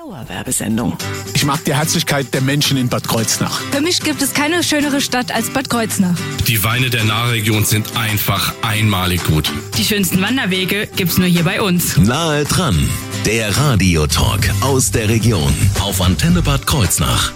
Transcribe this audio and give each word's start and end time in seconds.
Dauerwerbesendung. 0.00 0.96
Ich 1.34 1.44
mag 1.44 1.62
die 1.64 1.74
Herzlichkeit 1.74 2.32
der 2.32 2.40
Menschen 2.40 2.78
in 2.78 2.88
Bad 2.88 3.06
Kreuznach. 3.06 3.60
Für 3.70 3.82
mich 3.82 4.00
gibt 4.00 4.22
es 4.22 4.32
keine 4.32 4.62
schönere 4.62 5.02
Stadt 5.02 5.30
als 5.30 5.50
Bad 5.50 5.68
Kreuznach. 5.68 6.16
Die 6.46 6.64
Weine 6.64 6.88
der 6.88 7.04
Nahregion 7.04 7.66
sind 7.66 7.98
einfach 7.98 8.54
einmalig 8.62 9.22
gut. 9.24 9.52
Die 9.76 9.84
schönsten 9.84 10.22
Wanderwege 10.22 10.88
gibt's 10.96 11.18
nur 11.18 11.26
hier 11.26 11.44
bei 11.44 11.60
uns. 11.60 11.98
Nahe 11.98 12.44
dran, 12.44 12.88
der 13.26 13.54
Radiotalk 13.54 14.50
aus 14.62 14.90
der 14.90 15.10
Region 15.10 15.52
auf 15.80 16.00
Antenne 16.00 16.40
Bad 16.40 16.66
Kreuznach. 16.66 17.32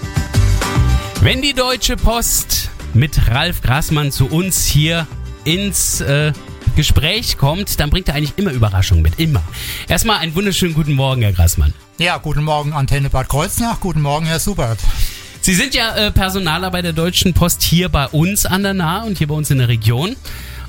Wenn 1.21 1.43
die 1.43 1.53
Deutsche 1.53 1.97
Post 1.97 2.71
mit 2.95 3.29
Ralf 3.29 3.61
Grassmann 3.61 4.11
zu 4.11 4.27
uns 4.27 4.65
hier 4.65 5.07
ins 5.45 6.01
äh, 6.01 6.33
Gespräch 6.75 7.37
kommt, 7.37 7.81
dann 7.81 7.91
bringt 7.91 8.09
er 8.09 8.15
eigentlich 8.15 8.35
immer 8.37 8.53
Überraschungen 8.53 9.03
mit. 9.03 9.19
Immer. 9.19 9.43
Erstmal 9.89 10.19
einen 10.19 10.35
wunderschönen 10.35 10.75
guten 10.75 10.95
Morgen, 10.95 11.23
Herr 11.23 11.33
Grassmann. 11.33 11.73
Ja, 11.99 12.19
guten 12.19 12.45
Morgen, 12.45 12.73
Antenne 12.73 13.11
Bad 13.11 13.29
Kreuznach. 13.29 13.81
Guten 13.81 14.03
Morgen, 14.03 14.27
Herr 14.27 14.41
Subert. 14.41 14.79
Sie 15.41 15.55
sind 15.55 15.75
ja 15.75 15.95
äh, 15.95 16.11
Personaler 16.11 16.71
bei 16.71 16.83
der 16.83 16.93
Deutschen 16.93 17.35
Post 17.35 17.63
hier 17.63 17.89
bei 17.89 18.07
uns 18.09 18.47
an 18.47 18.63
der 18.63 18.75
Nahe 18.75 19.05
und 19.05 19.19
hier 19.19 19.29
bei 19.29 19.35
uns 19.35 19.51
in 19.51 19.59
der 19.59 19.69
Region. 19.69 20.17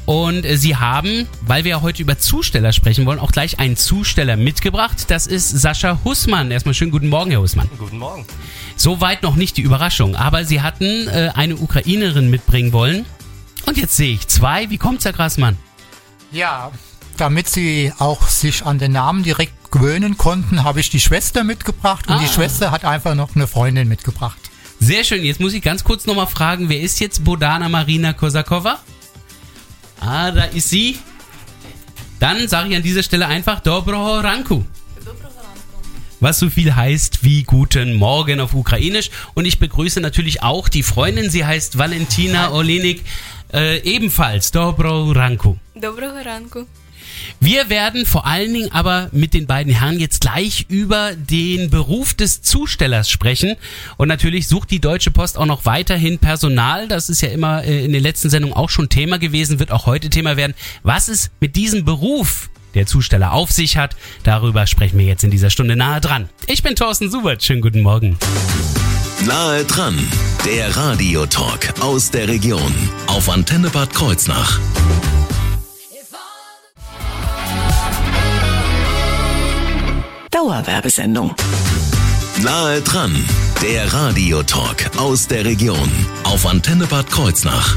Und 0.06 0.46
äh, 0.46 0.58
Sie 0.58 0.76
haben, 0.76 1.28
weil 1.42 1.64
wir 1.64 1.72
ja 1.72 1.82
heute 1.82 2.02
über 2.02 2.18
Zusteller 2.18 2.74
sprechen 2.74 3.06
wollen, 3.06 3.20
auch 3.20 3.32
gleich 3.32 3.60
einen 3.60 3.76
Zusteller 3.76 4.38
mitgebracht. 4.38 5.06
Das 5.08 5.28
ist 5.28 5.50
Sascha 5.50 6.00
Hussmann. 6.04 6.52
Erstmal 6.52 6.74
schönen 6.74 6.92
guten 6.92 7.10
Morgen, 7.10 7.32
Herr 7.32 7.42
Hussmann. 7.42 7.70
Guten 7.80 7.98
Morgen. 7.98 8.26
Soweit 8.76 9.24
noch 9.24 9.36
nicht 9.36 9.58
die 9.58 9.62
Überraschung, 9.62 10.16
aber 10.16 10.46
Sie 10.46 10.62
hatten 10.62 11.08
äh, 11.08 11.32
eine 11.34 11.56
Ukrainerin 11.56 12.30
mitbringen 12.30 12.72
wollen. 12.72 13.06
Und 13.66 13.78
jetzt 13.78 13.96
sehe 13.96 14.14
ich 14.14 14.28
zwei. 14.28 14.70
Wie 14.70 14.78
kommt's, 14.78 15.06
Herr 15.06 15.14
Grassmann? 15.14 15.58
Ja, 16.36 16.72
damit 17.16 17.48
Sie 17.48 17.94
auch 17.98 18.28
sich 18.28 18.66
an 18.66 18.78
den 18.78 18.92
Namen 18.92 19.24
direkt 19.24 19.72
gewöhnen 19.72 20.18
konnten, 20.18 20.66
habe 20.66 20.82
ich 20.82 20.90
die 20.90 21.00
Schwester 21.00 21.46
mitgebracht 21.46 22.08
und 22.08 22.16
Ah. 22.16 22.20
die 22.20 22.28
Schwester 22.28 22.72
hat 22.72 22.84
einfach 22.84 23.16
noch 23.16 23.36
eine 23.38 23.48
Freundin 23.48 23.88
mitgebracht. 23.88 24.38
Sehr 24.82 25.06
schön. 25.06 25.24
Jetzt 25.24 25.40
muss 25.40 25.54
ich 25.54 25.62
ganz 25.62 25.86
kurz 25.86 26.06
nochmal 26.06 26.28
fragen, 26.28 26.68
wer 26.68 26.82
ist 26.82 27.00
jetzt 27.00 27.24
Bodana 27.24 27.70
Marina 27.70 28.12
Kosakova? 28.12 28.80
Ah, 30.02 30.32
da 30.32 30.44
ist 30.44 30.70
sie. 30.70 31.00
Dann 32.20 32.50
sage 32.50 32.70
ich 32.70 32.76
an 32.76 32.84
dieser 32.84 33.02
Stelle 33.04 33.28
einfach 33.28 33.62
Dobro 33.62 34.20
Ranku 34.20 34.64
was 36.20 36.40
so 36.40 36.50
viel 36.50 36.76
heißt 36.76 37.24
wie 37.24 37.44
Guten 37.44 37.96
Morgen 37.96 38.40
auf 38.40 38.54
Ukrainisch. 38.54 39.10
Und 39.34 39.46
ich 39.46 39.60
begrüße 39.60 40.02
natürlich 40.02 40.44
auch 40.44 40.70
die 40.70 40.84
Freundin, 40.84 41.30
sie 41.30 41.46
heißt 41.46 41.78
Valentina 41.78 42.52
Olenik, 42.52 43.04
äh, 43.54 43.80
ebenfalls 43.82 44.52
Dobro 44.52 45.12
Ranku. 45.12 45.56
Dobro 45.76 46.08
Ranku. 46.24 46.66
Wir 47.40 47.70
werden 47.70 48.06
vor 48.06 48.26
allen 48.26 48.54
Dingen 48.54 48.72
aber 48.72 49.10
mit 49.12 49.34
den 49.34 49.48
beiden 49.48 49.74
Herren 49.74 50.00
jetzt 50.00 50.22
gleich 50.22 50.66
über 50.70 51.14
den 51.16 51.70
Beruf 51.70 52.14
des 52.14 52.42
Zustellers 52.42 53.10
sprechen. 53.10 53.56
Und 53.98 54.08
natürlich 54.08 54.48
sucht 54.48 54.72
die 54.72 54.80
Deutsche 54.80 55.12
Post 55.12 55.38
auch 55.38 55.46
noch 55.46 55.66
weiterhin 55.66 56.20
Personal. 56.20 56.88
Das 56.88 57.10
ist 57.10 57.22
ja 57.22 57.30
immer 57.30 57.64
äh, 57.64 57.86
in 57.86 57.94
den 57.94 58.04
letzten 58.04 58.30
Sendungen 58.30 58.56
auch 58.56 58.70
schon 58.70 58.90
Thema 58.90 59.18
gewesen, 59.18 59.60
wird 59.60 59.72
auch 59.72 59.86
heute 59.86 60.10
Thema 60.10 60.38
werden. 60.38 60.56
Was 60.84 61.08
es 61.08 61.32
mit 61.40 61.56
diesem 61.56 61.86
Beruf 61.86 62.50
der 62.76 62.86
Zusteller 62.86 63.34
auf 63.34 63.52
sich 63.52 63.78
hat, 63.78 63.96
darüber 64.24 64.68
sprechen 64.68 65.00
wir 65.00 65.06
jetzt 65.06 65.24
in 65.24 65.32
dieser 65.32 65.50
Stunde 65.50 65.76
nahe 65.76 66.02
dran. 66.02 66.30
Ich 66.48 66.62
bin 66.62 66.76
Thorsten 66.76 67.10
Subert. 67.10 67.44
Schönen 67.44 67.62
guten 67.62 67.82
Morgen. 67.82 68.18
Nahe 69.26 69.64
dran, 69.64 69.98
der 70.46 70.76
Radiotalk 70.76 71.74
aus 71.80 72.12
der 72.12 72.28
Region 72.28 72.74
auf 73.08 73.30
Antenne 73.30 73.70
Bad 73.70 73.92
Kreuznach. 73.94 74.60
Dauerwerbesendung. 80.30 81.34
Nahe 82.44 82.82
dran, 82.82 83.16
der 83.64 83.92
Radiotalk 83.92 84.92
aus 84.98 85.28
der 85.28 85.46
Region 85.46 85.90
auf 86.26 86.46
Antenne 86.46 86.86
Bad 86.86 87.10
Kreuznach. 87.10 87.76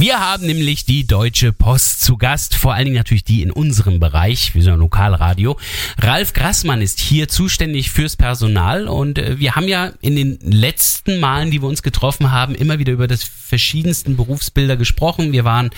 Wir 0.00 0.20
haben 0.20 0.46
nämlich 0.46 0.84
die 0.84 1.08
Deutsche 1.08 1.52
Post 1.52 2.02
zu 2.02 2.16
Gast, 2.16 2.54
vor 2.54 2.72
allen 2.72 2.84
Dingen 2.84 2.96
natürlich 2.96 3.24
die 3.24 3.42
in 3.42 3.50
unserem 3.50 3.98
Bereich, 3.98 4.54
wir 4.54 4.62
sind 4.62 4.74
ein 4.74 4.78
Lokalradio. 4.78 5.58
Ralf 5.98 6.34
Grassmann 6.34 6.82
ist 6.82 7.00
hier 7.00 7.26
zuständig 7.26 7.90
fürs 7.90 8.14
Personal 8.14 8.86
und 8.86 9.18
äh, 9.18 9.40
wir 9.40 9.56
haben 9.56 9.66
ja 9.66 9.90
in 10.00 10.14
den 10.14 10.38
letzten 10.40 11.18
Malen, 11.18 11.50
die 11.50 11.60
wir 11.62 11.68
uns 11.68 11.82
getroffen 11.82 12.30
haben, 12.30 12.54
immer 12.54 12.78
wieder 12.78 12.92
über 12.92 13.08
das 13.08 13.24
verschiedensten 13.24 14.16
Berufsbilder 14.16 14.76
gesprochen. 14.76 15.32
Wir 15.32 15.44
waren 15.44 15.70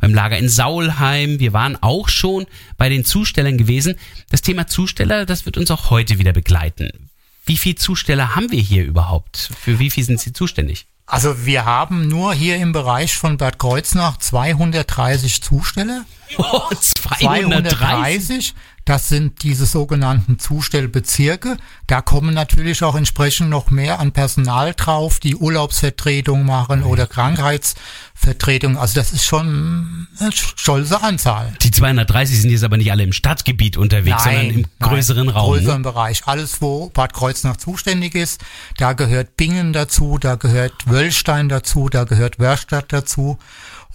beim 0.00 0.14
Lager 0.14 0.38
in 0.38 0.48
Saulheim, 0.48 1.38
wir 1.38 1.52
waren 1.52 1.76
auch 1.82 2.08
schon 2.08 2.46
bei 2.78 2.88
den 2.88 3.04
Zustellern 3.04 3.58
gewesen. 3.58 3.96
Das 4.30 4.40
Thema 4.40 4.66
Zusteller, 4.66 5.26
das 5.26 5.44
wird 5.44 5.58
uns 5.58 5.70
auch 5.70 5.90
heute 5.90 6.18
wieder 6.18 6.32
begleiten. 6.32 7.10
Wie 7.44 7.58
viele 7.58 7.74
Zusteller 7.74 8.34
haben 8.34 8.50
wir 8.50 8.60
hier 8.60 8.86
überhaupt? 8.86 9.50
Für 9.60 9.78
wie 9.78 9.90
viel 9.90 10.04
sind 10.04 10.18
Sie 10.18 10.32
zuständig? 10.32 10.86
Also 11.06 11.46
wir 11.46 11.64
haben 11.64 12.08
nur 12.08 12.34
hier 12.34 12.56
im 12.56 12.72
Bereich 12.72 13.16
von 13.16 13.36
Bad 13.36 13.60
Kreuznach 13.60 14.16
230 14.16 15.40
Zusteller. 15.40 16.04
Oh, 16.36 16.62
230. 16.74 17.20
230, 17.20 18.54
das 18.86 19.08
sind 19.08 19.42
diese 19.42 19.66
sogenannten 19.66 20.38
Zustellbezirke. 20.38 21.56
Da 21.88 22.00
kommen 22.02 22.32
natürlich 22.32 22.84
auch 22.84 22.94
entsprechend 22.94 23.50
noch 23.50 23.72
mehr 23.72 23.98
an 23.98 24.12
Personal 24.12 24.74
drauf, 24.74 25.18
die 25.18 25.34
Urlaubsvertretung 25.34 26.46
machen 26.46 26.84
oder 26.84 27.08
Krankheitsvertretung. 27.08 28.78
Also 28.78 28.94
das 28.94 29.12
ist 29.12 29.24
schon 29.24 30.06
eine 30.20 30.30
stolze 30.30 31.02
Anzahl. 31.02 31.52
Die 31.62 31.72
230 31.72 32.40
sind 32.40 32.50
jetzt 32.50 32.62
aber 32.62 32.76
nicht 32.76 32.92
alle 32.92 33.02
im 33.02 33.12
Stadtgebiet 33.12 33.76
unterwegs, 33.76 34.22
sondern 34.22 34.50
im 34.50 34.66
größeren 34.78 35.26
nein, 35.26 35.34
Raum. 35.34 35.54
größeren 35.54 35.82
Ne? 35.82 35.82
Bereich. 35.82 36.22
Alles, 36.26 36.62
wo 36.62 36.88
Bad 36.90 37.12
Kreuznach 37.12 37.56
zuständig 37.56 38.14
ist. 38.14 38.40
Da 38.76 38.92
gehört 38.92 39.36
Bingen 39.36 39.72
dazu, 39.72 40.16
da 40.18 40.36
gehört 40.36 40.72
Wöllstein 40.86 41.48
dazu, 41.48 41.88
da 41.88 42.04
gehört 42.04 42.38
Wörstadt 42.38 42.92
dazu 42.92 43.36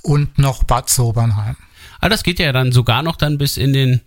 und 0.02 0.38
noch 0.38 0.66
Bad 0.66 0.90
Sobernheim. 0.90 1.56
Aber 2.02 2.10
das 2.10 2.24
geht 2.24 2.40
ja 2.40 2.52
dann 2.52 2.74
sogar 2.74 3.04
noch 3.04 3.16
dann 3.16 3.38
bis 3.38 3.56
in 3.56 3.72
den 3.72 4.02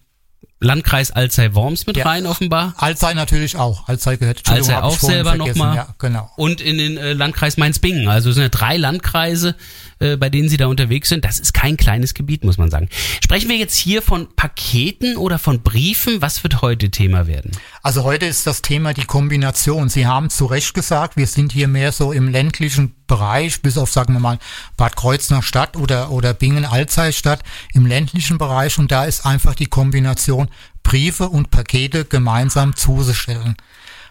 Landkreis 0.64 1.10
Alzey-Worms 1.10 1.86
mit 1.86 1.96
Ja. 1.96 2.06
rein, 2.06 2.26
offenbar. 2.26 2.74
Alzey 2.78 3.14
natürlich 3.14 3.56
auch. 3.56 3.86
Alzey 3.88 4.16
gehört 4.16 4.42
Alzey 4.48 4.74
auch 4.74 4.98
selber 4.98 5.36
nochmal. 5.36 5.76
Ja, 5.76 5.88
genau. 5.98 6.30
Und 6.36 6.60
in 6.60 6.78
den 6.78 6.96
äh, 6.96 7.12
Landkreis 7.12 7.56
Mainz-Bingen. 7.56 8.08
Also 8.08 8.30
es 8.30 8.34
sind 8.34 8.42
ja 8.42 8.48
drei 8.48 8.76
Landkreise, 8.76 9.54
äh, 10.00 10.16
bei 10.16 10.30
denen 10.30 10.48
Sie 10.48 10.56
da 10.56 10.66
unterwegs 10.66 11.08
sind. 11.08 11.24
Das 11.24 11.38
ist 11.38 11.54
kein 11.54 11.76
kleines 11.76 12.14
Gebiet, 12.14 12.44
muss 12.44 12.58
man 12.58 12.70
sagen. 12.70 12.88
Sprechen 13.22 13.48
wir 13.48 13.56
jetzt 13.56 13.76
hier 13.76 14.02
von 14.02 14.28
Paketen 14.34 15.16
oder 15.16 15.38
von 15.38 15.62
Briefen? 15.62 16.20
Was 16.20 16.42
wird 16.42 16.62
heute 16.62 16.90
Thema 16.90 17.26
werden? 17.26 17.52
Also 17.82 18.04
heute 18.04 18.26
ist 18.26 18.46
das 18.46 18.62
Thema 18.62 18.94
die 18.94 19.04
Kombination. 19.04 19.88
Sie 19.88 20.06
haben 20.06 20.30
zu 20.30 20.46
Recht 20.46 20.74
gesagt, 20.74 21.16
wir 21.16 21.26
sind 21.26 21.52
hier 21.52 21.68
mehr 21.68 21.92
so 21.92 22.12
im 22.12 22.28
ländlichen 22.28 22.94
Bereich, 23.06 23.62
bis 23.62 23.78
auf, 23.78 23.92
sagen 23.92 24.14
wir 24.14 24.20
mal, 24.20 24.38
Bad 24.76 24.96
Kreuznach 24.96 25.42
Stadt 25.42 25.76
oder, 25.76 26.10
oder 26.10 26.34
Bingen-Alzey 26.34 27.12
Stadt, 27.12 27.42
im 27.72 27.86
ländlichen 27.86 28.38
Bereich. 28.38 28.78
Und 28.78 28.90
da 28.92 29.04
ist 29.04 29.26
einfach 29.26 29.54
die 29.54 29.66
Kombination 29.66 30.48
Briefe 30.82 31.28
und 31.28 31.50
Pakete 31.50 32.04
gemeinsam 32.04 32.76
zuzustellen. 32.76 33.56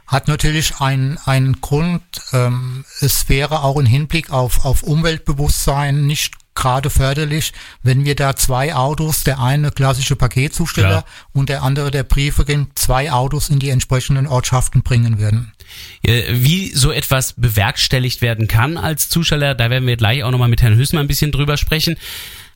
Hat 0.06 0.28
natürlich 0.28 0.80
einen, 0.80 1.18
einen 1.26 1.62
Grund, 1.62 2.04
ähm, 2.34 2.84
es 3.00 3.30
wäre 3.30 3.64
auch 3.64 3.78
im 3.78 3.86
Hinblick 3.86 4.32
auf, 4.32 4.66
auf 4.66 4.84
Umweltbewusstsein 4.84 6.06
nicht 6.06 6.36
gerade 6.56 6.90
förderlich, 6.90 7.54
wenn 7.82 8.06
wir 8.06 8.16
da 8.16 8.36
zwei 8.36 8.76
Autos, 8.76 9.24
der 9.24 9.40
eine 9.40 9.72
klassische 9.72 10.16
Paketzusteller 10.16 10.90
Klar. 10.90 11.06
und 11.32 11.50
der 11.50 11.64
andere 11.64 11.92
der 11.92 12.04
Briefe, 12.04 12.46
zwei 12.76 13.12
Autos 13.12 13.50
in 13.50 13.60
die 13.60 13.70
entsprechenden 13.70 14.28
Ortschaften 14.28 14.84
bringen 14.84 15.20
würden. 15.20 15.52
Wie 16.04 16.72
so 16.74 16.92
etwas 16.92 17.34
bewerkstelligt 17.34 18.22
werden 18.22 18.48
kann 18.48 18.78
als 18.78 19.10
Zusteller, 19.10 19.56
da 19.56 19.70
werden 19.70 19.88
wir 19.88 19.98
gleich 19.98 20.24
auch 20.24 20.32
nochmal 20.32 20.50
mit 20.50 20.62
Herrn 20.62 20.78
Hüssmann 20.78 21.06
ein 21.06 21.08
bisschen 21.08 21.32
drüber 21.32 21.58
sprechen. 21.58 21.98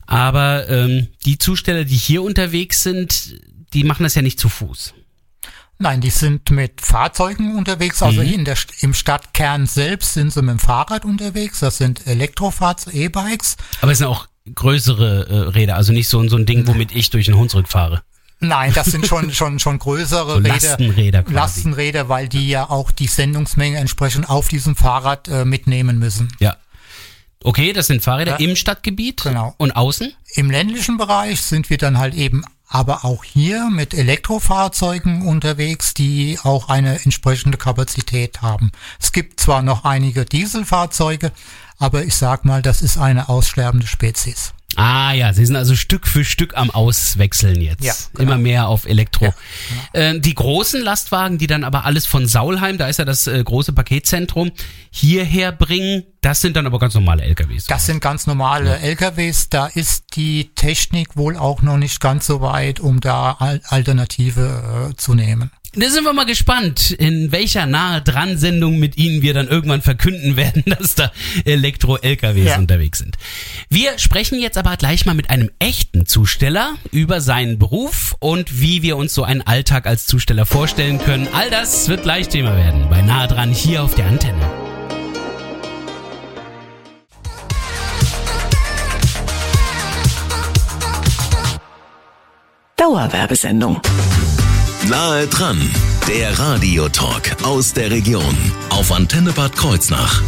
Aber 0.06 0.68
ähm, 0.68 1.08
die 1.26 1.38
Zusteller, 1.38 1.84
die 1.84 1.96
hier 1.96 2.22
unterwegs 2.22 2.82
sind, 2.82 3.40
die 3.74 3.84
machen 3.84 4.04
das 4.04 4.14
ja 4.14 4.22
nicht 4.22 4.40
zu 4.40 4.48
Fuß. 4.48 4.94
Nein, 5.80 6.00
die 6.00 6.10
sind 6.10 6.50
mit 6.50 6.80
Fahrzeugen 6.80 7.56
unterwegs. 7.56 8.02
Also 8.02 8.20
Mhm. 8.20 8.26
hier 8.26 8.34
in 8.34 8.44
der, 8.44 8.56
im 8.80 8.94
Stadtkern 8.94 9.66
selbst 9.66 10.14
sind 10.14 10.32
sie 10.32 10.42
mit 10.42 10.50
dem 10.50 10.58
Fahrrad 10.58 11.04
unterwegs. 11.04 11.60
Das 11.60 11.78
sind 11.78 12.06
Elektrofahrzeuge, 12.06 12.96
E-Bikes. 12.96 13.56
Aber 13.80 13.92
es 13.92 13.98
sind 13.98 14.08
auch 14.08 14.26
größere 14.54 15.28
äh, 15.28 15.34
Räder, 15.50 15.76
also 15.76 15.92
nicht 15.92 16.08
so, 16.08 16.26
so 16.28 16.36
ein 16.36 16.46
Ding, 16.46 16.66
womit 16.66 16.90
ich 16.92 17.10
durch 17.10 17.26
den 17.26 17.36
Hunsrück 17.36 17.68
fahre. 17.68 18.02
Nein, 18.40 18.72
das 18.74 18.86
sind 18.86 19.06
schon, 19.06 19.32
schon, 19.34 19.58
schon 19.58 19.78
größere 19.78 20.30
So 20.32 20.36
Räder. 20.38 20.48
Lastenräder 20.48 21.22
quasi. 21.22 21.34
Lastenräder, 21.34 22.08
weil 22.08 22.28
die 22.28 22.48
ja 22.48 22.68
auch 22.70 22.90
die 22.90 23.06
Sendungsmenge 23.06 23.78
entsprechend 23.78 24.28
auf 24.28 24.48
diesem 24.48 24.74
Fahrrad 24.74 25.28
äh, 25.28 25.44
mitnehmen 25.44 25.98
müssen. 25.98 26.28
Ja. 26.40 26.56
Okay, 27.44 27.72
das 27.72 27.86
sind 27.86 28.02
Fahrräder 28.02 28.40
Ja. 28.40 28.48
im 28.48 28.56
Stadtgebiet 28.56 29.22
Genau. 29.22 29.54
und 29.58 29.70
außen. 29.72 30.12
Im 30.34 30.50
ländlichen 30.50 30.96
Bereich 30.96 31.40
sind 31.40 31.70
wir 31.70 31.78
dann 31.78 31.98
halt 31.98 32.14
eben 32.14 32.42
aber 32.68 33.04
auch 33.04 33.24
hier 33.24 33.70
mit 33.70 33.94
Elektrofahrzeugen 33.94 35.22
unterwegs, 35.22 35.94
die 35.94 36.38
auch 36.42 36.68
eine 36.68 37.02
entsprechende 37.04 37.58
Kapazität 37.58 38.42
haben. 38.42 38.72
Es 39.00 39.12
gibt 39.12 39.40
zwar 39.40 39.62
noch 39.62 39.84
einige 39.84 40.24
Dieselfahrzeuge, 40.24 41.32
aber 41.78 42.04
ich 42.04 42.16
sag 42.16 42.44
mal, 42.44 42.62
das 42.62 42.82
ist 42.82 42.98
eine 42.98 43.28
aussterbende 43.28 43.86
Spezies. 43.86 44.52
Ah 44.78 45.12
ja, 45.12 45.32
Sie 45.32 45.44
sind 45.44 45.56
also 45.56 45.74
Stück 45.74 46.06
für 46.06 46.24
Stück 46.24 46.56
am 46.56 46.70
Auswechseln 46.70 47.60
jetzt. 47.60 47.82
Ja, 47.82 47.94
genau. 48.14 48.34
Immer 48.34 48.38
mehr 48.40 48.68
auf 48.68 48.86
Elektro. 48.86 49.34
Äh, 49.92 50.20
die 50.20 50.34
großen 50.34 50.80
Lastwagen, 50.82 51.36
die 51.38 51.48
dann 51.48 51.64
aber 51.64 51.84
alles 51.84 52.06
von 52.06 52.28
Saulheim, 52.28 52.78
da 52.78 52.86
ist 52.86 52.98
ja 52.98 53.04
das 53.04 53.26
äh, 53.26 53.42
große 53.42 53.72
Paketzentrum, 53.72 54.52
hierher 54.90 55.50
bringen, 55.50 56.04
das 56.20 56.40
sind 56.40 56.56
dann 56.56 56.66
aber 56.66 56.78
ganz 56.78 56.94
normale 56.94 57.22
LKWs. 57.22 57.66
Das 57.66 57.86
sind 57.86 58.00
ganz 58.00 58.26
normale 58.26 58.78
LKWs. 58.80 59.48
Da 59.50 59.66
ist 59.66 60.16
die 60.16 60.50
Technik 60.54 61.16
wohl 61.16 61.36
auch 61.36 61.62
noch 61.62 61.76
nicht 61.76 62.00
ganz 62.00 62.26
so 62.26 62.40
weit, 62.40 62.80
um 62.80 63.00
da 63.00 63.32
Al 63.38 63.60
Alternative 63.68 64.90
äh, 64.90 64.96
zu 64.96 65.14
nehmen. 65.14 65.50
Da 65.74 65.90
sind 65.90 66.04
wir 66.04 66.12
mal 66.12 66.24
gespannt, 66.24 66.90
in 66.92 67.30
welcher 67.30 67.66
nahe 67.66 68.00
dran 68.00 68.36
Sendung 68.38 68.78
mit 68.78 68.96
Ihnen 68.96 69.22
wir 69.22 69.34
dann 69.34 69.48
irgendwann 69.48 69.82
verkünden 69.82 70.34
werden, 70.36 70.64
dass 70.78 70.94
da 70.94 71.12
Elektro-LKWs 71.44 72.44
Ja. 72.46 72.56
unterwegs 72.58 72.98
sind. 72.98 73.16
Wir 73.68 73.98
sprechen 73.98 74.40
jetzt 74.40 74.56
aber 74.58 74.76
gleich 74.76 75.04
mal 75.06 75.14
mit 75.14 75.30
einem 75.30 75.50
echten 75.58 76.06
Zusteller 76.06 76.74
über 76.90 77.20
seinen 77.20 77.58
Beruf 77.58 78.16
und 78.18 78.60
wie 78.60 78.82
wir 78.82 78.96
uns 78.96 79.14
so 79.14 79.22
einen 79.24 79.42
Alltag 79.42 79.86
als 79.86 80.06
Zusteller 80.06 80.46
vorstellen 80.46 80.98
können. 80.98 81.28
All 81.32 81.50
das 81.50 81.88
wird 81.88 82.02
gleich 82.02 82.28
Thema 82.28 82.56
werden 82.56 82.88
bei 82.88 83.02
nahe 83.02 83.28
dran 83.28 83.52
hier 83.52 83.82
auf 83.82 83.94
der 83.94 84.06
Antenne. 84.06 84.50
Dauerwerbesendung. 92.76 93.80
Nahe 94.88 95.26
dran, 95.26 95.58
der 96.08 96.38
Radiotalk 96.38 97.42
aus 97.42 97.74
der 97.74 97.90
Region 97.90 98.34
auf 98.70 98.90
Antenne 98.90 99.32
Bad 99.32 99.54
Kreuznach. 99.54 100.22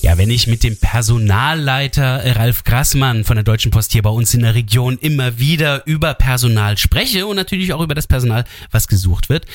Ja, 0.00 0.16
wenn 0.18 0.30
ich 0.30 0.46
mit 0.46 0.62
dem 0.62 0.76
Personalleiter 0.76 2.36
Ralf 2.36 2.62
Grassmann 2.62 3.24
von 3.24 3.34
der 3.34 3.42
Deutschen 3.42 3.72
Post 3.72 3.90
hier 3.90 4.02
bei 4.02 4.10
uns 4.10 4.34
in 4.34 4.42
der 4.42 4.54
Region 4.54 4.98
immer 4.98 5.40
wieder 5.40 5.84
über 5.84 6.14
Personal 6.14 6.78
spreche 6.78 7.26
und 7.26 7.34
natürlich 7.34 7.72
auch 7.72 7.82
über 7.82 7.96
das 7.96 8.06
Personal, 8.06 8.44
was 8.70 8.86
gesucht 8.86 9.28
wird, 9.28 9.46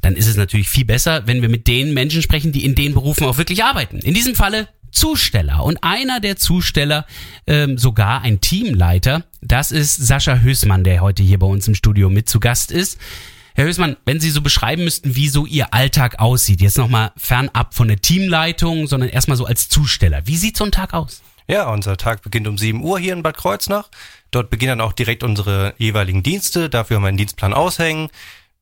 dann 0.00 0.16
ist 0.16 0.26
es 0.26 0.36
natürlich 0.36 0.70
viel 0.70 0.86
besser, 0.86 1.26
wenn 1.26 1.42
wir 1.42 1.50
mit 1.50 1.66
den 1.66 1.92
Menschen 1.92 2.22
sprechen, 2.22 2.50
die 2.50 2.64
in 2.64 2.74
den 2.74 2.94
Berufen 2.94 3.26
auch 3.26 3.36
wirklich 3.36 3.62
arbeiten. 3.62 3.98
In 3.98 4.14
diesem 4.14 4.34
Falle 4.34 4.68
Zusteller. 4.90 5.64
Und 5.64 5.78
einer 5.82 6.20
der 6.20 6.36
Zusteller, 6.36 7.06
ähm, 7.46 7.78
sogar 7.78 8.22
ein 8.22 8.40
Teamleiter, 8.40 9.24
das 9.42 9.72
ist 9.72 9.96
Sascha 9.96 10.36
Hößmann, 10.36 10.84
der 10.84 11.00
heute 11.00 11.22
hier 11.22 11.38
bei 11.38 11.46
uns 11.46 11.66
im 11.68 11.74
Studio 11.74 12.08
mit 12.08 12.28
zu 12.28 12.40
Gast 12.40 12.70
ist. 12.70 12.98
Herr 13.54 13.66
Hößmann, 13.66 13.96
wenn 14.06 14.20
Sie 14.20 14.30
so 14.30 14.40
beschreiben 14.40 14.84
müssten, 14.84 15.14
wie 15.14 15.28
so 15.28 15.44
Ihr 15.44 15.74
Alltag 15.74 16.20
aussieht, 16.20 16.60
jetzt 16.62 16.78
nochmal 16.78 17.12
fernab 17.16 17.74
von 17.74 17.88
der 17.88 18.00
Teamleitung, 18.00 18.86
sondern 18.86 19.10
erstmal 19.10 19.36
so 19.36 19.44
als 19.44 19.68
Zusteller. 19.68 20.26
Wie 20.26 20.36
sieht 20.36 20.56
so 20.56 20.64
ein 20.64 20.72
Tag 20.72 20.94
aus? 20.94 21.22
Ja, 21.48 21.68
unser 21.70 21.96
Tag 21.96 22.22
beginnt 22.22 22.46
um 22.46 22.56
7 22.56 22.82
Uhr 22.82 22.98
hier 22.98 23.12
in 23.12 23.22
Bad 23.22 23.36
Kreuznach. 23.36 23.90
Dort 24.30 24.48
beginnen 24.48 24.78
dann 24.78 24.86
auch 24.86 24.92
direkt 24.92 25.22
unsere 25.22 25.74
jeweiligen 25.76 26.22
Dienste. 26.22 26.70
Dafür 26.70 26.96
haben 26.96 27.02
wir 27.02 27.08
einen 27.08 27.18
Dienstplan 27.18 27.52
aushängen. 27.52 28.08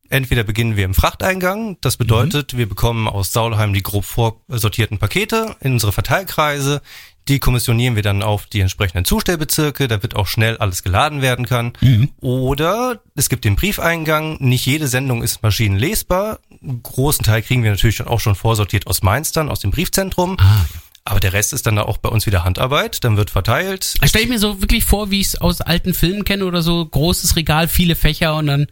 Entweder 0.08 0.42
beginnen 0.42 0.76
wir 0.76 0.86
im 0.86 0.94
Frachteingang. 0.94 1.76
Das 1.80 1.96
bedeutet, 1.96 2.56
wir 2.56 2.68
bekommen 2.68 3.06
aus 3.06 3.32
Saulheim 3.32 3.72
die 3.72 3.82
grob 3.82 4.04
vorsortierten 4.04 4.98
Pakete 4.98 5.54
in 5.60 5.74
unsere 5.74 5.92
Verteilkreise. 5.92 6.82
Die 7.30 7.38
kommissionieren 7.38 7.94
wir 7.94 8.02
dann 8.02 8.24
auf 8.24 8.46
die 8.46 8.58
entsprechenden 8.58 9.04
Zustellbezirke, 9.04 9.86
damit 9.86 10.16
auch 10.16 10.26
schnell 10.26 10.56
alles 10.58 10.82
geladen 10.82 11.22
werden 11.22 11.46
kann. 11.46 11.72
Oder 12.20 13.00
es 13.14 13.28
gibt 13.28 13.44
den 13.44 13.54
Briefeingang. 13.54 14.36
Nicht 14.40 14.66
jede 14.66 14.88
Sendung 14.88 15.22
ist 15.22 15.40
maschinenlesbar. 15.44 16.40
Einen 16.60 16.82
großen 16.82 17.24
Teil 17.24 17.42
kriegen 17.42 17.62
wir 17.62 17.70
natürlich 17.70 18.04
auch 18.04 18.18
schon 18.18 18.34
vorsortiert 18.34 18.88
aus 18.88 19.02
Mainz 19.02 19.30
dann, 19.30 19.48
aus 19.48 19.60
dem 19.60 19.70
Briefzentrum. 19.70 20.38
Ah, 20.40 20.64
Aber 21.04 21.20
der 21.20 21.32
Rest 21.32 21.52
ist 21.52 21.68
dann 21.68 21.78
auch 21.78 21.98
bei 21.98 22.08
uns 22.08 22.26
wieder 22.26 22.42
Handarbeit. 22.42 23.04
Dann 23.04 23.16
wird 23.16 23.30
verteilt. 23.30 23.94
Stell 24.02 24.22
ich 24.22 24.28
mir 24.28 24.40
so 24.40 24.60
wirklich 24.60 24.84
vor, 24.84 25.12
wie 25.12 25.20
ich 25.20 25.28
es 25.28 25.40
aus 25.40 25.60
alten 25.60 25.94
Filmen 25.94 26.24
kenne 26.24 26.44
oder 26.44 26.62
so, 26.62 26.84
großes 26.84 27.36
Regal, 27.36 27.68
viele 27.68 27.94
Fächer 27.94 28.34
und 28.34 28.48
dann 28.48 28.66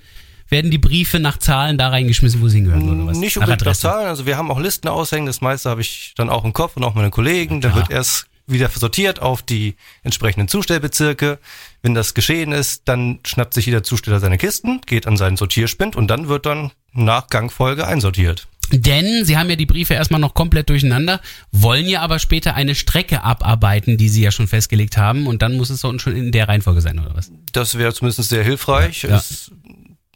werden 0.49 0.73
die 0.73 0.79
Briefe 0.79 1.21
nach 1.21 1.39
Zahlen 1.39 1.79
da 1.79 1.91
reingeschmissen, 1.91 2.41
wo 2.41 2.49
sie 2.49 2.57
hingehören 2.57 2.89
oder 2.91 3.07
was? 3.11 3.19
Nicht 3.19 3.37
Nach 3.37 3.43
unbedingt 3.43 3.61
nach 3.61 3.67
Adresse. 3.69 3.83
Zahlen. 3.83 4.09
Also 4.09 4.27
wir 4.27 4.37
haben 4.37 4.51
auch 4.51 4.59
Listen 4.59 4.89
aushängen. 4.89 5.27
Das 5.27 5.43
meiste 5.43 5.71
habe 5.71 5.81
ich 5.81 6.15
dann 6.17 6.29
auch 6.29 6.45
im 6.45 6.53
Kopf 6.53 6.77
und 6.77 6.83
auch 6.83 6.95
meine 6.95 7.11
Kollegen. 7.11 7.61
Dann 7.61 7.71
klar. 7.73 7.85
wird 7.89 7.97
erst 7.97 8.27
wieder 8.49 8.69
sortiert 8.69 9.21
auf 9.21 9.43
die 9.43 9.77
entsprechenden 10.03 10.49
Zustellbezirke. 10.49 11.39
Wenn 11.83 11.95
das 11.95 12.15
geschehen 12.15 12.53
ist, 12.53 12.83
dann 12.87 13.21
schnappt 13.25 13.55
sich 13.55 13.67
jeder 13.67 13.83
Zusteller 13.83 14.21
seine 14.21 14.39
Kisten, 14.39 14.81
geht 14.87 15.07
an 15.07 15.17
seinen 15.17 15.37
Sortierspind 15.37 15.97
und 15.97 16.09
dann 16.09 16.29
wird 16.29 16.47
dann 16.47 16.73
nach 16.93 17.29
Gangfolge 17.29 17.87
einsortiert. 17.87 18.49
Denn 18.71 19.25
sie 19.25 19.39
haben 19.39 19.49
ja 19.49 19.57
die 19.57 19.67
Briefe 19.67 19.95
erstmal 19.95 20.21
noch 20.21 20.35
komplett 20.35 20.69
durcheinander, 20.69 21.21
wollen 21.53 21.87
ja 21.87 22.03
aber 22.03 22.19
später 22.19 22.55
eine 22.55 22.75
Strecke 22.75 23.23
abarbeiten, 23.23 23.97
die 23.97 24.09
sie 24.09 24.23
ja 24.23 24.31
schon 24.31 24.47
festgelegt 24.47 24.99
haben 24.99 25.27
und 25.27 25.41
dann 25.41 25.57
muss 25.57 25.71
es 25.71 25.81
so 25.81 25.99
schon 25.99 26.15
in 26.15 26.33
der 26.33 26.49
Reihenfolge 26.49 26.83
sein, 26.83 26.99
oder 26.99 27.15
was? 27.15 27.31
Das 27.53 27.79
wäre 27.79 27.95
zumindest 27.95 28.29
sehr 28.29 28.45
hilfreich. 28.45 29.05
Ja. 29.05 29.17
Es 29.17 29.53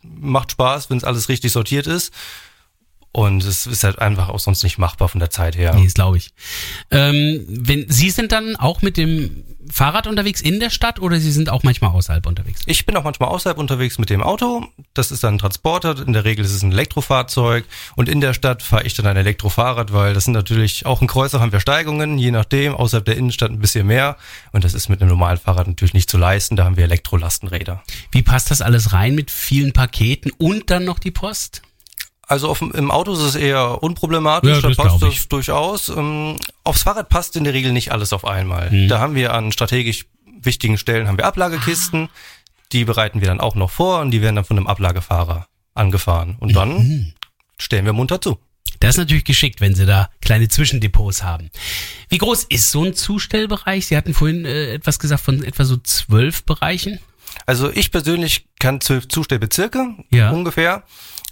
macht 0.02 0.52
Spaß, 0.52 0.90
wenn 0.90 0.98
es 0.98 1.04
alles 1.04 1.28
richtig 1.28 1.52
sortiert 1.52 1.86
ist. 1.86 2.12
Und 3.12 3.44
es 3.44 3.66
ist 3.66 3.84
halt 3.84 3.98
einfach 3.98 4.30
auch 4.30 4.38
sonst 4.38 4.62
nicht 4.62 4.78
machbar 4.78 5.06
von 5.08 5.20
der 5.20 5.28
Zeit 5.28 5.54
her. 5.54 5.74
Nee, 5.74 5.84
das 5.84 5.94
glaube 5.94 6.16
ich. 6.16 6.30
Ähm, 6.90 7.44
wenn, 7.46 7.84
Sie 7.90 8.08
sind 8.08 8.32
dann 8.32 8.56
auch 8.56 8.80
mit 8.80 8.96
dem 8.96 9.44
Fahrrad 9.70 10.06
unterwegs 10.06 10.40
in 10.40 10.60
der 10.60 10.70
Stadt 10.70 10.98
oder 10.98 11.20
Sie 11.20 11.30
sind 11.30 11.50
auch 11.50 11.62
manchmal 11.62 11.90
außerhalb 11.90 12.26
unterwegs? 12.26 12.62
Ich 12.64 12.86
bin 12.86 12.96
auch 12.96 13.04
manchmal 13.04 13.28
außerhalb 13.28 13.58
unterwegs 13.58 13.98
mit 13.98 14.08
dem 14.08 14.22
Auto. 14.22 14.66
Das 14.94 15.10
ist 15.10 15.22
dann 15.22 15.34
ein 15.34 15.38
Transporter. 15.38 15.96
In 16.06 16.14
der 16.14 16.24
Regel 16.24 16.42
ist 16.42 16.52
es 16.52 16.62
ein 16.62 16.72
Elektrofahrzeug. 16.72 17.66
Und 17.96 18.08
in 18.08 18.22
der 18.22 18.32
Stadt 18.32 18.62
fahre 18.62 18.84
ich 18.84 18.94
dann 18.94 19.06
ein 19.06 19.18
Elektrofahrrad, 19.18 19.92
weil 19.92 20.14
das 20.14 20.24
sind 20.24 20.32
natürlich 20.32 20.86
auch 20.86 21.02
in 21.02 21.06
Kreuzer 21.06 21.38
haben 21.38 21.52
wir 21.52 21.60
Steigungen, 21.60 22.16
je 22.16 22.30
nachdem. 22.30 22.74
Außerhalb 22.74 23.04
der 23.04 23.18
Innenstadt 23.18 23.50
ein 23.50 23.58
bisschen 23.58 23.86
mehr. 23.86 24.16
Und 24.52 24.64
das 24.64 24.72
ist 24.72 24.88
mit 24.88 25.02
einem 25.02 25.10
normalen 25.10 25.38
Fahrrad 25.38 25.66
natürlich 25.66 25.92
nicht 25.92 26.08
zu 26.08 26.16
leisten. 26.16 26.56
Da 26.56 26.64
haben 26.64 26.78
wir 26.78 26.84
Elektrolastenräder. 26.84 27.82
Wie 28.10 28.22
passt 28.22 28.50
das 28.50 28.62
alles 28.62 28.94
rein 28.94 29.14
mit 29.14 29.30
vielen 29.30 29.74
Paketen 29.74 30.32
und 30.38 30.70
dann 30.70 30.84
noch 30.84 30.98
die 30.98 31.10
Post? 31.10 31.60
Also 32.26 32.48
auf, 32.48 32.62
im 32.62 32.90
Auto 32.90 33.12
ist 33.12 33.20
es 33.20 33.34
eher 33.34 33.82
unproblematisch, 33.82 34.50
Ja, 34.56 34.60
da 34.60 34.68
das 34.68 34.76
passt 34.76 35.02
das 35.02 35.28
durchaus. 35.28 35.88
Ähm, 35.88 36.36
aufs 36.64 36.82
Fahrrad 36.84 37.08
passt 37.08 37.36
in 37.36 37.44
der 37.44 37.52
Regel 37.52 37.72
nicht 37.72 37.92
alles 37.92 38.12
auf 38.12 38.24
einmal. 38.24 38.70
Mhm. 38.70 38.88
Da 38.88 39.00
haben 39.00 39.14
wir 39.14 39.34
an 39.34 39.52
strategisch 39.52 40.06
wichtigen 40.40 40.78
Stellen 40.78 41.06
haben 41.08 41.18
wir 41.18 41.26
Ablagekisten, 41.26 42.08
die 42.72 42.84
bereiten 42.84 43.20
wir 43.20 43.28
dann 43.28 43.40
auch 43.40 43.54
noch 43.54 43.70
vor 43.70 44.00
und 44.00 44.10
die 44.12 44.22
werden 44.22 44.36
dann 44.36 44.44
von 44.44 44.56
einem 44.56 44.66
Ablagefahrer 44.66 45.46
angefahren. 45.74 46.36
Und 46.40 46.56
dann 46.56 46.70
Mhm. 46.78 47.12
stellen 47.58 47.84
wir 47.84 47.92
munter 47.92 48.20
zu. 48.20 48.38
Das 48.80 48.90
ist 48.96 48.98
natürlich 48.98 49.24
geschickt, 49.24 49.60
wenn 49.60 49.74
Sie 49.76 49.86
da 49.86 50.08
kleine 50.20 50.48
Zwischendepots 50.48 51.22
haben. 51.22 51.50
Wie 52.08 52.18
groß 52.18 52.44
ist 52.44 52.70
so 52.72 52.82
ein 52.84 52.94
Zustellbereich? 52.94 53.86
Sie 53.86 53.96
hatten 53.96 54.14
vorhin 54.14 54.44
äh, 54.44 54.72
etwas 54.74 54.98
gesagt 54.98 55.22
von 55.22 55.44
etwa 55.44 55.64
so 55.64 55.76
zwölf 55.76 56.42
Bereichen. 56.44 56.98
Also 57.46 57.70
ich 57.70 57.90
persönlich 57.92 58.46
kann 58.58 58.80
zwölf 58.80 59.06
Zustellbezirke 59.08 59.94
Ja. 60.10 60.30
ungefähr. 60.30 60.82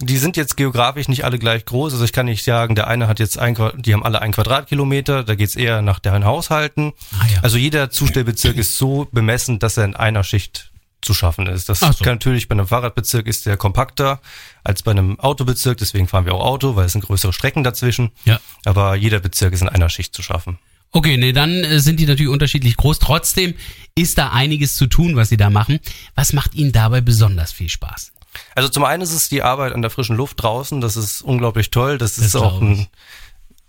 Die 0.03 0.17
sind 0.17 0.37
jetzt 0.39 0.57
geografisch 0.57 1.09
nicht 1.09 1.25
alle 1.25 1.39
gleich 1.39 1.67
groß. 1.67 1.93
Also 1.93 2.05
ich 2.05 2.13
kann 2.13 2.27
nicht 2.27 2.43
sagen, 2.43 2.75
der 2.75 2.87
eine 2.87 3.07
hat 3.07 3.19
jetzt 3.19 3.39
ein, 3.39 3.57
die 3.77 3.93
haben 3.93 4.03
alle 4.03 4.23
ein 4.23 4.33
Quadratkilometer. 4.33 5.25
Da 5.25 5.35
geht's 5.35 5.57
eher 5.57 5.83
nach 5.83 5.99
deren 5.99 6.25
Haushalten. 6.25 6.93
Ah, 7.19 7.27
ja. 7.33 7.41
Also 7.43 7.59
jeder 7.59 7.91
Zustellbezirk 7.91 8.57
ist 8.57 8.79
so 8.79 9.09
bemessen, 9.13 9.59
dass 9.59 9.77
er 9.77 9.85
in 9.85 9.95
einer 9.95 10.25
Schicht 10.25 10.71
zu 11.03 11.15
schaffen 11.15 11.47
ist. 11.47 11.69
Das 11.69 11.81
so. 11.81 11.87
kann 11.87 12.15
natürlich 12.15 12.49
bei 12.49 12.55
einem 12.55 12.67
Fahrradbezirk 12.67 13.27
ist 13.27 13.47
der 13.47 13.57
kompakter 13.57 14.21
als 14.65 14.83
bei 14.83 14.91
einem 14.91 15.19
Autobezirk. 15.21 15.79
Deswegen 15.79 16.09
fahren 16.09 16.25
wir 16.25 16.35
auch 16.35 16.45
Auto, 16.45 16.77
weil 16.77 16.87
es 16.87 16.93
sind 16.93 17.05
größere 17.05 17.33
Strecken 17.33 17.63
dazwischen. 17.63 18.11
Ja. 18.25 18.41
Aber 18.65 18.95
jeder 18.95 19.21
Bezirk 19.21 19.53
ist 19.53 19.63
in 19.63 19.69
einer 19.69 19.89
Schicht 19.89 20.15
zu 20.15 20.23
schaffen. 20.23 20.59
Okay, 20.93 21.17
nee, 21.17 21.33
dann 21.33 21.51
äh, 21.65 21.79
sind 21.79 22.01
die 22.01 22.07
natürlich 22.07 22.33
unterschiedlich 22.33 22.77
groß. 22.77 22.99
Trotzdem 22.99 23.55
ist 23.95 24.19
da 24.19 24.31
einiges 24.31 24.75
zu 24.75 24.87
tun, 24.87 25.15
was 25.17 25.29
Sie 25.29 25.37
da 25.37 25.51
machen. 25.51 25.79
Was 26.15 26.33
macht 26.33 26.55
Ihnen 26.55 26.73
dabei 26.73 27.01
besonders 27.01 27.53
viel 27.53 27.69
Spaß? 27.69 28.13
Also 28.55 28.69
zum 28.69 28.85
einen 28.85 29.03
ist 29.03 29.13
es 29.13 29.29
die 29.29 29.43
Arbeit 29.43 29.73
an 29.73 29.83
der 29.83 29.91
frischen 29.91 30.17
Luft 30.17 30.43
draußen, 30.43 30.81
das 30.81 30.97
ist 30.97 31.23
unglaublich 31.23 31.71
toll. 31.71 31.99
Das, 31.99 32.17
Das 32.17 32.27
ist 32.27 32.37
auch 32.37 32.61
ein, 32.61 32.87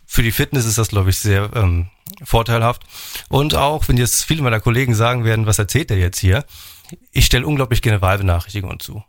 für 0.05 0.23
die 0.23 0.31
Fitness 0.31 0.65
ist 0.65 0.77
das, 0.77 0.89
glaube 0.89 1.09
ich, 1.09 1.17
sehr 1.19 1.49
ähm, 1.55 1.89
vorteilhaft. 2.23 2.83
Und 3.29 3.55
auch, 3.55 3.87
wenn 3.87 3.97
jetzt 3.97 4.25
viele 4.25 4.41
meiner 4.41 4.59
Kollegen 4.59 4.93
sagen 4.93 5.23
werden, 5.23 5.45
was 5.45 5.59
erzählt 5.59 5.89
der 5.89 5.97
jetzt 5.97 6.19
hier? 6.19 6.45
Ich 7.11 7.25
stelle 7.25 7.47
unglaublich 7.47 7.81
gerne 7.81 8.01
Wahlbenachrichtigungen 8.01 8.79
zu. 8.79 9.03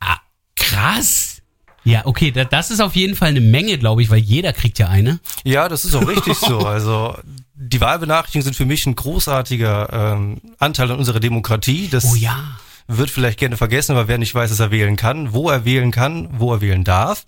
Ah, 0.00 0.18
krass. 0.54 1.42
Ja, 1.84 2.04
okay, 2.04 2.30
da, 2.30 2.44
das 2.44 2.70
ist 2.70 2.80
auf 2.80 2.94
jeden 2.96 3.16
Fall 3.16 3.28
eine 3.28 3.40
Menge, 3.40 3.78
glaube 3.78 4.02
ich, 4.02 4.10
weil 4.10 4.18
jeder 4.18 4.52
kriegt 4.52 4.78
ja 4.78 4.88
eine. 4.88 5.20
Ja, 5.44 5.68
das 5.68 5.84
ist 5.84 5.94
auch 5.94 6.06
richtig 6.06 6.36
so. 6.36 6.58
Also 6.66 7.16
die 7.54 7.80
Wahlbenachrichtigungen 7.80 8.44
sind 8.44 8.56
für 8.56 8.66
mich 8.66 8.86
ein 8.86 8.94
großartiger 8.94 10.14
ähm, 10.14 10.40
Anteil 10.58 10.90
an 10.90 10.98
unserer 10.98 11.18
Demokratie. 11.18 11.88
Das 11.88 12.04
Oh 12.04 12.14
ja. 12.14 12.58
Wird 12.88 13.10
vielleicht 13.10 13.38
gerne 13.38 13.56
vergessen, 13.56 13.92
aber 13.92 14.08
wer 14.08 14.18
nicht 14.18 14.34
weiß, 14.34 14.50
dass 14.50 14.60
er 14.60 14.70
wählen 14.70 14.96
kann, 14.96 15.32
wo 15.32 15.48
er 15.50 15.64
wählen 15.64 15.90
kann, 15.90 16.28
wo 16.40 16.52
er 16.52 16.60
wählen 16.60 16.84
darf, 16.84 17.24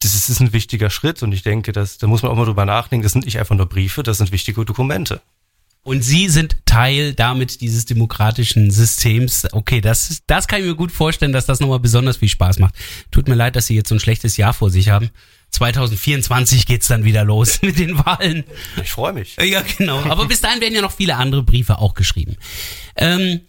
das 0.00 0.14
ist, 0.14 0.28
ist 0.28 0.40
ein 0.40 0.52
wichtiger 0.52 0.90
Schritt 0.90 1.22
und 1.22 1.32
ich 1.32 1.42
denke, 1.42 1.72
dass, 1.72 1.98
da 1.98 2.06
muss 2.06 2.22
man 2.22 2.32
auch 2.32 2.36
mal 2.36 2.44
drüber 2.46 2.64
nachdenken, 2.64 3.02
das 3.02 3.12
sind 3.12 3.24
nicht 3.24 3.38
einfach 3.38 3.54
nur 3.56 3.66
Briefe, 3.68 4.02
das 4.02 4.18
sind 4.18 4.32
wichtige 4.32 4.64
Dokumente. 4.64 5.20
Und 5.84 6.02
Sie 6.02 6.28
sind 6.28 6.56
Teil 6.66 7.14
damit 7.14 7.62
dieses 7.62 7.86
demokratischen 7.86 8.70
Systems. 8.70 9.46
Okay, 9.52 9.80
das, 9.80 10.10
ist- 10.10 10.24
das 10.26 10.46
kann 10.46 10.60
ich 10.60 10.66
mir 10.66 10.74
gut 10.74 10.92
vorstellen, 10.92 11.32
dass 11.32 11.46
das 11.46 11.60
nochmal 11.60 11.78
besonders 11.80 12.18
viel 12.18 12.28
Spaß 12.28 12.58
macht. 12.58 12.74
Tut 13.10 13.26
mir 13.28 13.34
leid, 13.36 13.56
dass 13.56 13.68
Sie 13.68 13.74
jetzt 13.74 13.88
so 13.88 13.94
ein 13.94 14.00
schlechtes 14.00 14.36
Jahr 14.36 14.52
vor 14.52 14.70
sich 14.70 14.90
haben. 14.90 15.08
2024 15.50 16.66
geht's 16.66 16.88
dann 16.88 17.04
wieder 17.04 17.24
los 17.24 17.62
mit 17.62 17.78
den 17.78 17.96
Wahlen. 17.98 18.44
Ich 18.82 18.90
freue 18.90 19.12
mich. 19.14 19.36
Ja, 19.40 19.62
genau. 19.62 20.00
Aber 20.04 20.26
bis 20.26 20.40
dahin 20.40 20.60
werden 20.60 20.74
ja 20.74 20.82
noch 20.82 20.92
viele 20.92 21.16
andere 21.16 21.42
Briefe 21.42 21.78
auch 21.78 21.94
geschrieben. 21.94 22.36
Ähm, 22.96 23.40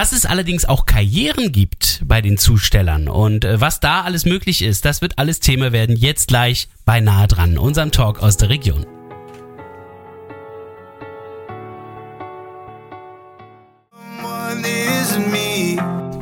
dass 0.00 0.12
es 0.12 0.24
allerdings 0.24 0.64
auch 0.64 0.86
Karrieren 0.86 1.52
gibt 1.52 2.00
bei 2.06 2.22
den 2.22 2.38
Zustellern 2.38 3.06
und 3.06 3.44
äh, 3.44 3.60
was 3.60 3.80
da 3.80 4.00
alles 4.00 4.24
möglich 4.24 4.62
ist, 4.62 4.86
das 4.86 5.02
wird 5.02 5.18
alles 5.18 5.40
Thema 5.40 5.72
werden 5.72 5.94
jetzt 5.94 6.28
gleich 6.28 6.70
bei 6.86 7.00
Nahe 7.00 7.28
dran, 7.28 7.58
unserem 7.58 7.90
Talk 7.90 8.22
aus 8.22 8.38
der 8.38 8.48
Region. 8.48 8.86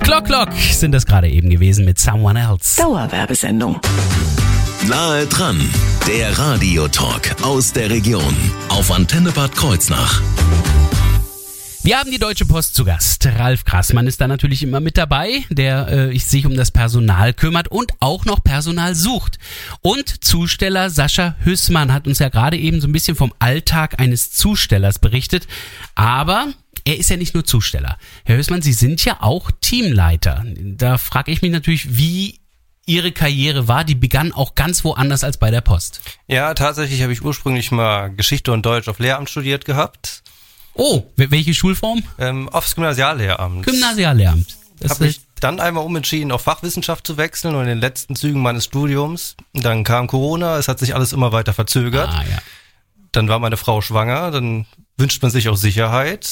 Clock 0.00 0.24
Clock 0.24 0.52
sind 0.72 0.90
das 0.90 1.06
gerade 1.06 1.28
eben 1.28 1.48
gewesen 1.48 1.84
mit 1.84 2.00
Someone 2.00 2.40
Else. 2.40 2.82
Dauerwerbesendung. 2.82 3.78
Nahe 4.88 5.24
dran, 5.26 5.60
der 6.08 6.36
Radiotalk 6.36 7.36
aus 7.44 7.72
der 7.72 7.90
Region 7.90 8.34
auf 8.70 8.90
Antenne 8.90 9.30
Bad 9.30 9.54
Kreuznach. 9.54 10.20
Wir 11.88 11.98
haben 11.98 12.10
die 12.10 12.18
Deutsche 12.18 12.44
Post 12.44 12.74
zu 12.74 12.84
Gast. 12.84 13.24
Ralf 13.24 13.64
Krassmann 13.64 14.06
ist 14.06 14.20
da 14.20 14.28
natürlich 14.28 14.62
immer 14.62 14.78
mit 14.78 14.98
dabei, 14.98 15.44
der 15.48 15.88
äh, 15.88 16.18
sich 16.18 16.44
um 16.44 16.54
das 16.54 16.70
Personal 16.70 17.32
kümmert 17.32 17.68
und 17.68 17.92
auch 18.00 18.26
noch 18.26 18.44
Personal 18.44 18.94
sucht. 18.94 19.38
Und 19.80 20.22
Zusteller 20.22 20.90
Sascha 20.90 21.36
Hüssmann 21.44 21.94
hat 21.94 22.06
uns 22.06 22.18
ja 22.18 22.28
gerade 22.28 22.58
eben 22.58 22.82
so 22.82 22.88
ein 22.88 22.92
bisschen 22.92 23.16
vom 23.16 23.32
Alltag 23.38 23.98
eines 24.00 24.32
Zustellers 24.32 24.98
berichtet. 24.98 25.48
Aber 25.94 26.52
er 26.84 26.98
ist 26.98 27.08
ja 27.08 27.16
nicht 27.16 27.32
nur 27.32 27.46
Zusteller. 27.46 27.96
Herr 28.26 28.36
Hüssmann, 28.36 28.60
Sie 28.60 28.74
sind 28.74 29.02
ja 29.06 29.22
auch 29.22 29.50
Teamleiter. 29.62 30.44
Da 30.44 30.98
frage 30.98 31.32
ich 31.32 31.40
mich 31.40 31.52
natürlich, 31.52 31.96
wie 31.96 32.38
Ihre 32.84 33.12
Karriere 33.12 33.66
war. 33.66 33.84
Die 33.84 33.94
begann 33.94 34.32
auch 34.32 34.54
ganz 34.54 34.84
woanders 34.84 35.24
als 35.24 35.38
bei 35.38 35.50
der 35.50 35.62
Post. 35.62 36.02
Ja, 36.26 36.52
tatsächlich 36.52 37.00
habe 37.00 37.14
ich 37.14 37.24
ursprünglich 37.24 37.70
mal 37.70 38.14
Geschichte 38.14 38.52
und 38.52 38.66
Deutsch 38.66 38.88
auf 38.88 38.98
Lehramt 38.98 39.30
studiert 39.30 39.64
gehabt. 39.64 40.22
Oh, 40.78 41.02
wel- 41.16 41.30
welche 41.30 41.52
Schulform? 41.52 42.02
Ähm, 42.18 42.48
aufs 42.48 42.74
Gymnasiallehramt. 42.74 43.66
Gymnasiallehramt. 43.66 44.56
Das 44.80 44.92
habe 44.92 45.04
mich 45.06 45.20
dann 45.40 45.60
einmal 45.60 45.84
umentschieden, 45.84 46.32
auf 46.32 46.42
Fachwissenschaft 46.42 47.06
zu 47.06 47.16
wechseln 47.16 47.54
und 47.54 47.62
in 47.62 47.68
den 47.68 47.80
letzten 47.80 48.16
Zügen 48.16 48.40
meines 48.40 48.64
Studiums. 48.64 49.36
Dann 49.52 49.84
kam 49.84 50.06
Corona, 50.06 50.56
es 50.56 50.68
hat 50.68 50.78
sich 50.78 50.94
alles 50.94 51.12
immer 51.12 51.32
weiter 51.32 51.52
verzögert. 51.52 52.08
Ah, 52.08 52.22
ja. 52.30 52.38
Dann 53.12 53.28
war 53.28 53.38
meine 53.40 53.56
Frau 53.56 53.80
schwanger, 53.80 54.30
dann 54.30 54.66
wünscht 54.96 55.20
man 55.22 55.30
sich 55.30 55.48
auch 55.48 55.56
Sicherheit. 55.56 56.28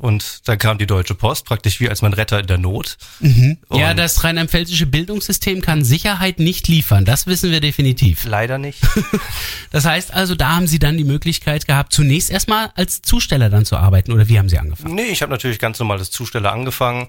Und 0.00 0.48
dann 0.48 0.58
kam 0.58 0.78
die 0.78 0.86
Deutsche 0.86 1.16
Post, 1.16 1.44
praktisch 1.44 1.80
wie 1.80 1.88
als 1.88 2.02
mein 2.02 2.12
Retter 2.12 2.38
in 2.38 2.46
der 2.46 2.56
Not. 2.58 2.96
Ja, 3.20 3.90
Und 3.90 3.96
das 3.96 4.22
rheinland-pfälzische 4.22 4.86
Bildungssystem 4.86 5.60
kann 5.60 5.84
Sicherheit 5.84 6.38
nicht 6.38 6.68
liefern. 6.68 7.04
Das 7.04 7.26
wissen 7.26 7.50
wir 7.50 7.60
definitiv. 7.60 8.24
leider 8.24 8.58
nicht. 8.58 8.80
Das 9.70 9.84
heißt 9.84 10.14
also, 10.14 10.34
da 10.34 10.54
haben 10.56 10.66
Sie 10.66 10.78
dann 10.78 10.96
die 10.96 11.04
Möglichkeit 11.04 11.66
gehabt, 11.66 11.92
zunächst 11.92 12.30
erstmal 12.30 12.70
als 12.74 13.02
Zusteller 13.02 13.50
dann 13.50 13.66
zu 13.66 13.76
arbeiten. 13.76 14.12
Oder 14.12 14.26
wie 14.28 14.38
haben 14.38 14.48
Sie 14.48 14.58
angefangen? 14.58 14.94
nee, 14.94 15.02
ich 15.10 15.20
habe 15.20 15.30
natürlich 15.30 15.58
ganz 15.58 15.78
normal 15.78 15.98
als 15.98 16.10
Zusteller 16.10 16.52
angefangen. 16.52 17.08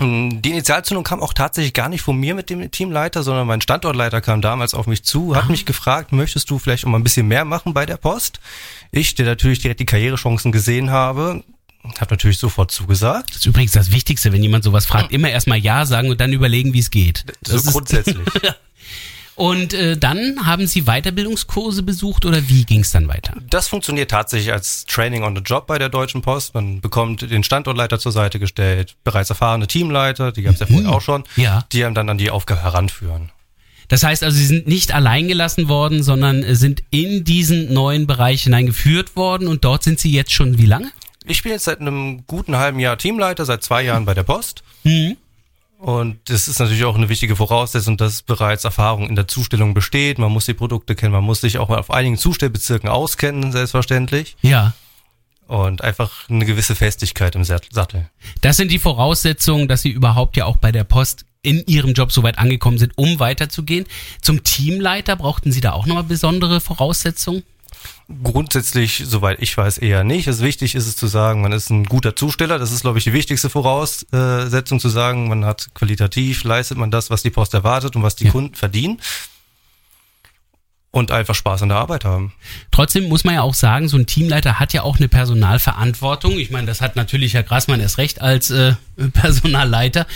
Ähm, 0.00 0.42
Die 0.42 0.50
Initialzündung 0.50 1.04
kam 1.04 1.22
auch 1.22 1.32
tatsächlich 1.32 1.72
gar 1.72 1.88
nicht 1.88 2.02
von 2.02 2.16
mir 2.16 2.34
mit 2.34 2.50
dem 2.50 2.70
Teamleiter, 2.70 3.22
sondern 3.22 3.46
mein 3.46 3.60
Standortleiter 3.62 4.20
kam 4.20 4.42
damals 4.42 4.74
auf 4.74 4.86
mich 4.86 5.04
zu, 5.04 5.34
hat 5.36 5.48
mich 5.48 5.64
gefragt, 5.64 6.12
möchtest 6.12 6.50
du 6.50 6.58
vielleicht 6.58 6.84
auch 6.84 6.90
mal 6.90 6.98
ein 6.98 7.04
bisschen 7.04 7.28
mehr 7.28 7.44
machen 7.46 7.72
bei 7.72 7.86
der 7.86 7.96
Post? 7.96 8.40
Ich, 8.90 9.14
der 9.14 9.24
natürlich 9.26 9.60
direkt 9.60 9.80
die 9.80 9.86
Karrierechancen 9.86 10.52
gesehen 10.52 10.90
habe, 10.90 11.44
habe 12.00 12.12
natürlich 12.14 12.38
sofort 12.38 12.70
zugesagt. 12.70 13.30
Das 13.30 13.36
ist 13.38 13.46
übrigens 13.46 13.72
das 13.72 13.90
Wichtigste, 13.92 14.32
wenn 14.32 14.42
jemand 14.42 14.64
sowas 14.64 14.86
fragt. 14.86 15.12
Immer 15.12 15.30
erstmal 15.30 15.58
Ja 15.58 15.84
sagen 15.86 16.10
und 16.10 16.20
dann 16.20 16.32
überlegen, 16.32 16.72
wie 16.72 16.78
es 16.78 16.90
geht. 16.90 17.24
So 17.46 17.52
Das 17.54 17.64
ist, 17.66 17.72
grundsätzlich. 17.72 18.16
und 19.36 19.74
äh, 19.74 19.96
dann 19.96 20.46
haben 20.46 20.66
Sie 20.66 20.82
Weiterbildungskurse 20.82 21.82
besucht 21.82 22.24
oder 22.24 22.48
wie 22.48 22.64
ging 22.64 22.80
es 22.80 22.90
dann 22.92 23.08
weiter? 23.08 23.34
Das 23.50 23.68
funktioniert 23.68 24.10
tatsächlich 24.10 24.52
als 24.52 24.86
Training 24.86 25.22
on 25.24 25.34
the 25.36 25.42
Job 25.42 25.66
bei 25.66 25.78
der 25.78 25.88
Deutschen 25.88 26.22
Post. 26.22 26.54
Man 26.54 26.80
bekommt 26.80 27.22
den 27.22 27.42
Standortleiter 27.44 27.98
zur 27.98 28.12
Seite 28.12 28.38
gestellt, 28.38 28.94
bereits 29.04 29.30
erfahrene 29.30 29.66
Teamleiter, 29.66 30.32
die 30.32 30.42
gab 30.42 30.54
es 30.54 30.60
ja 30.60 30.66
vorher 30.66 30.90
auch 30.90 31.02
schon, 31.02 31.24
Ja. 31.36 31.64
die 31.72 31.84
einem 31.84 31.94
dann 31.94 32.08
an 32.08 32.18
die 32.18 32.30
Aufgabe 32.30 32.62
heranführen. 32.62 33.30
Das 33.88 34.02
heißt 34.02 34.22
also, 34.24 34.36
Sie 34.36 34.46
sind 34.46 34.66
nicht 34.66 34.94
allein 34.94 35.28
gelassen 35.28 35.68
worden, 35.68 36.02
sondern 36.02 36.42
äh, 36.42 36.54
sind 36.54 36.82
in 36.90 37.24
diesen 37.24 37.72
neuen 37.74 38.06
Bereich 38.06 38.44
hineingeführt 38.44 39.14
worden 39.16 39.46
und 39.48 39.64
dort 39.64 39.82
sind 39.82 40.00
Sie 40.00 40.10
jetzt 40.10 40.32
schon 40.32 40.56
wie 40.58 40.66
lange? 40.66 40.90
Ich 41.24 41.42
bin 41.42 41.52
jetzt 41.52 41.64
seit 41.64 41.80
einem 41.80 42.26
guten 42.26 42.56
halben 42.56 42.78
Jahr 42.78 42.98
Teamleiter, 42.98 43.44
seit 43.44 43.62
zwei 43.62 43.82
Jahren 43.82 44.04
bei 44.04 44.14
der 44.14 44.22
Post. 44.24 44.62
Mhm. 44.84 45.16
Und 45.78 46.18
das 46.30 46.48
ist 46.48 46.60
natürlich 46.60 46.84
auch 46.84 46.94
eine 46.94 47.08
wichtige 47.08 47.36
Voraussetzung, 47.36 47.96
dass 47.96 48.22
bereits 48.22 48.64
Erfahrung 48.64 49.08
in 49.08 49.16
der 49.16 49.28
Zustellung 49.28 49.74
besteht. 49.74 50.18
Man 50.18 50.32
muss 50.32 50.46
die 50.46 50.54
Produkte 50.54 50.94
kennen, 50.94 51.12
man 51.12 51.24
muss 51.24 51.40
sich 51.42 51.58
auch 51.58 51.68
mal 51.68 51.78
auf 51.78 51.90
einigen 51.90 52.16
Zustellbezirken 52.16 52.88
auskennen, 52.88 53.52
selbstverständlich. 53.52 54.36
Ja. 54.40 54.72
Und 55.46 55.82
einfach 55.82 56.28
eine 56.30 56.46
gewisse 56.46 56.74
Festigkeit 56.74 57.34
im 57.34 57.44
Sat- 57.44 57.68
Sattel. 57.70 58.08
Das 58.40 58.56
sind 58.56 58.70
die 58.70 58.78
Voraussetzungen, 58.78 59.68
dass 59.68 59.82
Sie 59.82 59.90
überhaupt 59.90 60.38
ja 60.38 60.46
auch 60.46 60.56
bei 60.56 60.72
der 60.72 60.84
Post 60.84 61.26
in 61.42 61.62
Ihrem 61.66 61.92
Job 61.92 62.12
so 62.12 62.22
weit 62.22 62.38
angekommen 62.38 62.78
sind, 62.78 62.96
um 62.96 63.18
weiterzugehen. 63.18 63.84
Zum 64.22 64.42
Teamleiter 64.42 65.16
brauchten 65.16 65.52
Sie 65.52 65.60
da 65.60 65.72
auch 65.72 65.84
nochmal 65.84 66.04
besondere 66.04 66.60
Voraussetzungen? 66.62 67.42
Grundsätzlich, 68.22 69.02
soweit 69.06 69.40
ich 69.40 69.56
weiß, 69.56 69.78
eher 69.78 70.04
nicht. 70.04 70.26
Es 70.26 70.40
wichtig 70.40 70.74
ist 70.74 70.86
es 70.86 70.96
zu 70.96 71.06
sagen, 71.06 71.40
man 71.40 71.52
ist 71.52 71.70
ein 71.70 71.84
guter 71.84 72.14
Zusteller. 72.14 72.58
Das 72.58 72.70
ist, 72.72 72.82
glaube 72.82 72.98
ich, 72.98 73.04
die 73.04 73.12
wichtigste 73.12 73.48
Voraussetzung 73.48 74.78
zu 74.80 74.88
sagen, 74.88 75.28
man 75.28 75.44
hat 75.44 75.68
qualitativ, 75.74 76.44
leistet 76.44 76.76
man 76.78 76.90
das, 76.90 77.10
was 77.10 77.22
die 77.22 77.30
Post 77.30 77.54
erwartet 77.54 77.96
und 77.96 78.02
was 78.02 78.16
die 78.16 78.26
Ja. 78.26 78.30
Kunden 78.32 78.54
verdienen. 78.54 79.00
Und 80.90 81.10
einfach 81.10 81.34
Spaß 81.34 81.62
an 81.62 81.70
der 81.70 81.78
Arbeit 81.78 82.04
haben. 82.04 82.32
Trotzdem 82.70 83.08
muss 83.08 83.24
man 83.24 83.34
ja 83.34 83.42
auch 83.42 83.54
sagen, 83.54 83.88
so 83.88 83.96
ein 83.96 84.06
Teamleiter 84.06 84.60
hat 84.60 84.72
ja 84.72 84.82
auch 84.82 84.98
eine 84.98 85.08
Personalverantwortung. 85.08 86.38
Ich 86.38 86.50
meine, 86.52 86.68
das 86.68 86.80
hat 86.80 86.94
natürlich 86.94 87.34
Herr 87.34 87.42
Grassmann 87.42 87.80
erst 87.80 87.98
recht 87.98 88.20
als 88.20 88.50
äh, 88.50 88.74
Personalleiter. 89.12 90.06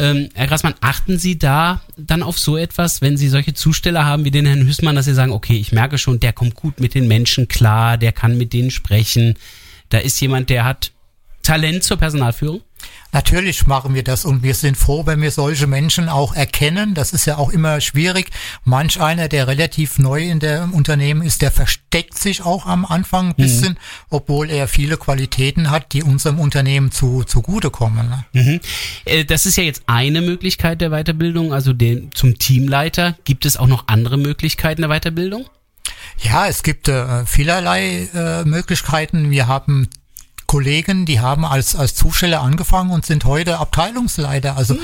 Ähm, 0.00 0.30
Herr 0.32 0.46
Grassmann, 0.46 0.74
achten 0.80 1.18
Sie 1.18 1.38
da 1.38 1.82
dann 1.98 2.22
auf 2.22 2.38
so 2.38 2.56
etwas, 2.56 3.02
wenn 3.02 3.18
Sie 3.18 3.28
solche 3.28 3.52
Zusteller 3.52 4.06
haben 4.06 4.24
wie 4.24 4.30
den 4.30 4.46
Herrn 4.46 4.66
Hüßmann, 4.66 4.96
dass 4.96 5.04
Sie 5.04 5.12
sagen, 5.12 5.30
okay, 5.30 5.58
ich 5.58 5.72
merke 5.72 5.98
schon, 5.98 6.20
der 6.20 6.32
kommt 6.32 6.54
gut 6.54 6.80
mit 6.80 6.94
den 6.94 7.06
Menschen 7.06 7.48
klar, 7.48 7.98
der 7.98 8.12
kann 8.12 8.38
mit 8.38 8.54
denen 8.54 8.70
sprechen. 8.70 9.34
Da 9.90 9.98
ist 9.98 10.18
jemand, 10.20 10.48
der 10.48 10.64
hat 10.64 10.92
Talent 11.42 11.84
zur 11.84 11.98
Personalführung? 11.98 12.62
Natürlich 13.12 13.66
machen 13.66 13.94
wir 13.94 14.04
das 14.04 14.24
und 14.24 14.44
wir 14.44 14.54
sind 14.54 14.76
froh, 14.76 15.04
wenn 15.04 15.20
wir 15.20 15.32
solche 15.32 15.66
Menschen 15.66 16.08
auch 16.08 16.32
erkennen. 16.32 16.94
Das 16.94 17.12
ist 17.12 17.24
ja 17.26 17.38
auch 17.38 17.50
immer 17.50 17.80
schwierig. 17.80 18.30
Manch 18.64 19.00
einer, 19.00 19.26
der 19.28 19.48
relativ 19.48 19.98
neu 19.98 20.22
in 20.22 20.38
der 20.38 20.68
Unternehmen 20.72 21.22
ist, 21.22 21.42
der 21.42 21.50
versteckt 21.50 22.16
sich 22.16 22.42
auch 22.42 22.66
am 22.66 22.84
Anfang 22.84 23.30
ein 23.30 23.34
bisschen, 23.34 23.78
obwohl 24.10 24.48
er 24.48 24.68
viele 24.68 24.96
Qualitäten 24.96 25.70
hat, 25.70 25.92
die 25.92 26.04
unserem 26.04 26.38
Unternehmen 26.38 26.92
zu, 26.92 27.24
zugutekommen. 27.24 28.08
Ne? 28.08 28.24
Mhm. 28.32 28.60
Äh, 29.04 29.24
Das 29.24 29.44
ist 29.44 29.56
ja 29.56 29.64
jetzt 29.64 29.82
eine 29.86 30.20
Möglichkeit 30.20 30.80
der 30.80 30.90
Weiterbildung, 30.90 31.52
also 31.52 31.72
den, 31.72 32.10
zum 32.14 32.38
Teamleiter. 32.38 33.16
Gibt 33.24 33.44
es 33.44 33.56
auch 33.56 33.66
noch 33.66 33.88
andere 33.88 34.18
Möglichkeiten 34.18 34.82
der 34.82 34.90
Weiterbildung? 34.90 35.46
Ja, 36.22 36.46
es 36.46 36.62
gibt 36.62 36.86
äh, 36.88 37.24
vielerlei 37.26 38.08
äh, 38.14 38.44
Möglichkeiten. 38.44 39.30
Wir 39.30 39.48
haben 39.48 39.88
Kollegen, 40.50 41.06
die 41.06 41.20
haben 41.20 41.44
als, 41.44 41.76
als 41.76 41.94
Zusteller 41.94 42.40
angefangen 42.40 42.90
und 42.90 43.06
sind 43.06 43.24
heute 43.24 43.58
Abteilungsleiter. 43.58 44.56
Also 44.56 44.76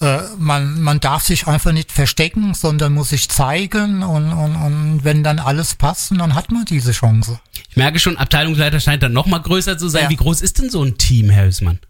äh, 0.00 0.20
man, 0.38 0.80
man 0.80 0.98
darf 0.98 1.24
sich 1.24 1.46
einfach 1.46 1.72
nicht 1.72 1.92
verstecken, 1.92 2.54
sondern 2.54 2.94
muss 2.94 3.10
sich 3.10 3.28
zeigen 3.28 4.02
und, 4.02 4.32
und, 4.32 4.56
und 4.56 5.00
wenn 5.04 5.22
dann 5.22 5.38
alles 5.38 5.74
passt, 5.74 6.12
dann 6.12 6.34
hat 6.34 6.50
man 6.50 6.64
diese 6.64 6.92
Chance. 6.92 7.38
Ich 7.68 7.76
merke 7.76 7.98
schon, 7.98 8.16
Abteilungsleiter 8.16 8.80
scheint 8.80 9.02
dann 9.02 9.12
noch 9.12 9.26
mal 9.26 9.40
größer 9.40 9.76
zu 9.76 9.90
sein. 9.90 10.04
Ja. 10.04 10.08
Wie 10.08 10.16
groß 10.16 10.40
ist 10.40 10.58
denn 10.58 10.70
so 10.70 10.82
ein 10.82 10.96
Team, 10.96 11.28
Herr 11.28 11.44
Hüßmann? 11.44 11.80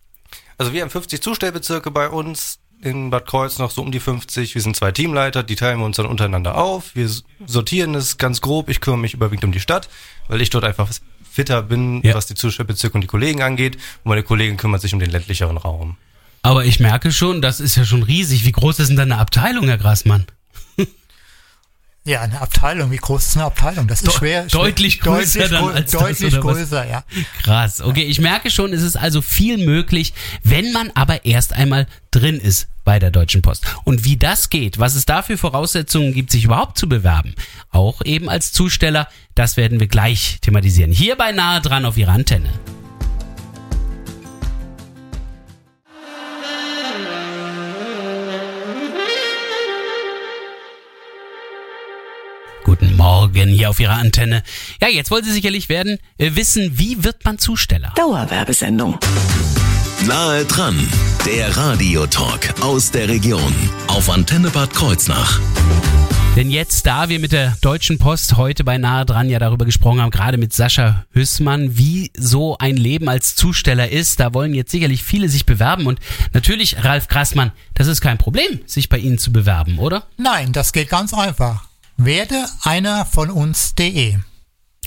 Also 0.59 0.73
wir 0.73 0.83
haben 0.83 0.91
50 0.91 1.23
Zustellbezirke 1.23 1.93
bei 1.93 2.09
uns. 2.09 2.59
In 2.83 3.11
Bad 3.11 3.27
Kreuznach 3.27 3.71
so 3.71 3.83
um 3.83 3.93
die 3.93 4.01
50. 4.01 4.57
Wir 4.57 4.63
sind 4.63 4.75
zwei 4.75 4.91
Teamleiter, 4.91 5.45
die 5.45 5.55
teilen 5.55 5.79
wir 5.79 5.85
uns 5.85 5.99
dann 5.99 6.07
untereinander 6.07 6.57
auf. 6.57 6.97
Wir 6.97 7.09
sortieren 7.47 7.95
es 7.95 8.19
ganz 8.19 8.41
grob. 8.41 8.71
Ich 8.71 8.81
kümmere 8.81 8.99
mich 8.99 9.15
überwiegend 9.15 9.45
um 9.45 9.53
die 9.53 9.61
Stadt, 9.61 9.89
weil 10.27 10.41
ich 10.41 10.51
dort 10.51 10.65
einfach 10.65 10.89
fitter 11.31 11.63
bin, 11.63 12.03
Ja. 12.03 12.15
was 12.15 12.27
die 12.27 12.35
Zustellbezirke 12.35 12.95
und 12.95 13.01
die 13.03 13.07
Kollegen 13.07 13.43
angeht. 13.43 13.77
Und 14.05 14.09
meine 14.11 14.23
Kollegen 14.23 14.57
kümmern 14.57 14.81
sich 14.81 14.93
um 14.95 15.01
den 15.01 15.11
ländlicheren 15.11 15.57
Raum. 15.57 15.97
Aber 16.43 16.65
ich 16.65 16.81
merke 16.81 17.13
schon, 17.13 17.43
das 17.43 17.61
ist 17.61 17.77
ja 17.77 17.85
schon 17.85 18.03
riesig. 18.03 18.45
Wie 18.45 18.53
groß 18.53 18.79
ist 18.81 18.89
denn 18.89 18.97
deine 18.97 19.19
Abteilung, 19.19 19.67
Herr 19.69 19.79
Grassmann? 19.79 20.25
Ja, 22.05 22.23
eine 22.23 22.41
Abteilung, 22.41 22.91
wie 22.91 22.97
groß 22.97 23.27
ist 23.29 23.37
eine 23.37 23.45
Abteilung? 23.45 23.87
Das 23.87 24.01
ist 24.01 24.07
De- 24.09 24.15
schwer. 24.19 24.45
deutlich 24.47 24.95
schwer, 24.95 25.13
größer 25.17 25.41
deutlich, 25.41 25.59
dann 25.61 25.75
als 25.75 25.91
das, 25.91 26.01
Deutlich 26.01 26.35
was? 26.35 26.41
größer, 26.41 26.89
ja. 26.89 27.05
Krass. 27.43 27.81
Okay, 27.83 28.05
ich 28.05 28.21
merke 28.21 28.51
schon, 28.51 28.73
es 28.73 28.83
ist 28.83 28.97
also 28.97 29.21
viel 29.21 29.59
möglich, 29.59 30.15
wenn 30.43 30.73
man 30.73 30.91
aber 30.95 31.27
erst 31.27 31.53
einmal 31.53 31.87
drin 32.11 32.41
ist 32.41 32.69
bei 32.85 32.99
der 32.99 33.11
Deutschen 33.11 33.43
Post. 33.43 33.67
Und 33.85 34.05
wie 34.05 34.17
das 34.17 34.49
geht, 34.49 34.79
was 34.79 34.95
es 34.95 35.05
da 35.05 35.21
für 35.23 35.37
Voraussetzungen 35.37 36.15
gibt, 36.15 36.31
sich 36.33 36.45
überhaupt 36.45 36.79
zu 36.79 36.89
bewerben, 36.89 37.35
auch 37.71 38.01
eben 38.05 38.31
als 38.31 38.51
Zusteller, 38.53 39.07
das 39.35 39.59
werden 39.59 39.79
wir 39.79 39.87
gleich 39.87 40.39
thematisieren. 40.41 40.93
Hier 40.93 41.17
bei 41.17 41.33
Nahe 41.33 41.61
dran 41.61 41.85
auf 41.85 41.99
Ihrer 41.99 42.13
Antenne. 42.13 42.49
Morgen 53.35 53.53
hier 53.53 53.71
auf 53.71 53.81
Ihrer 53.81 53.95
Antenne. 53.95 54.43
Ja, 54.81 54.89
jetzt 54.89 55.11
wollen 55.11 55.25
Sie 55.25 55.33
sicherlich 55.33 55.69
werden, 55.69 55.99
äh, 56.19 56.31
wissen, 56.35 56.79
wie 56.79 57.05
wird 57.05 57.25
man 57.25 57.39
Zusteller? 57.39 57.93
Dauerwerbesendung. 57.97 58.99
Nahe 60.07 60.45
dran, 60.45 60.89
der 61.27 61.57
Radiotalk 61.57 62.55
aus 62.63 62.91
der 62.91 63.09
Region 63.09 63.55
auf 63.89 64.09
Antenne 64.09 64.51
Bad 64.51 64.73
Kreuznach. 64.73 65.41
Denn 66.37 66.51
jetzt, 66.51 66.87
da 66.87 67.09
wir 67.09 67.19
mit 67.19 67.33
der 67.33 67.57
Deutschen 67.61 67.99
Post 67.99 68.37
heute 68.37 68.63
bei 68.63 68.79
Nahe 68.79 69.05
dran 69.05 69.29
ja 69.29 69.39
darüber 69.39 69.65
gesprochen 69.65 70.01
haben, 70.01 70.11
gerade 70.11 70.39
mit 70.39 70.53
Sascha 70.53 71.05
Hüssmann, 71.13 71.77
wie 71.77 72.13
so 72.17 72.57
ein 72.59 72.77
Leben 72.77 73.09
als 73.09 73.35
Zusteller 73.35 73.91
ist, 73.91 74.21
da 74.21 74.33
wollen 74.33 74.55
jetzt 74.55 74.71
sicherlich 74.71 75.03
viele 75.03 75.29
sich 75.29 75.45
bewerben 75.45 75.87
und 75.87 75.99
natürlich, 76.33 76.85
Ralf 76.85 77.09
Grassmann, 77.09 77.51
das 77.75 77.89
ist 77.89 78.01
kein 78.01 78.17
Problem, 78.17 78.61
sich 78.67 78.89
bei 78.89 78.99
Ihnen 78.99 79.19
zu 79.19 79.33
bewerben, 79.33 79.79
oder? 79.79 80.05
Nein, 80.17 80.53
das 80.53 80.73
geht 80.73 80.89
ganz 80.89 81.13
einfach. 81.13 81.70
Werde 82.05 82.47
einer 82.63 83.05
von 83.05 83.29
uns.de. 83.31 84.17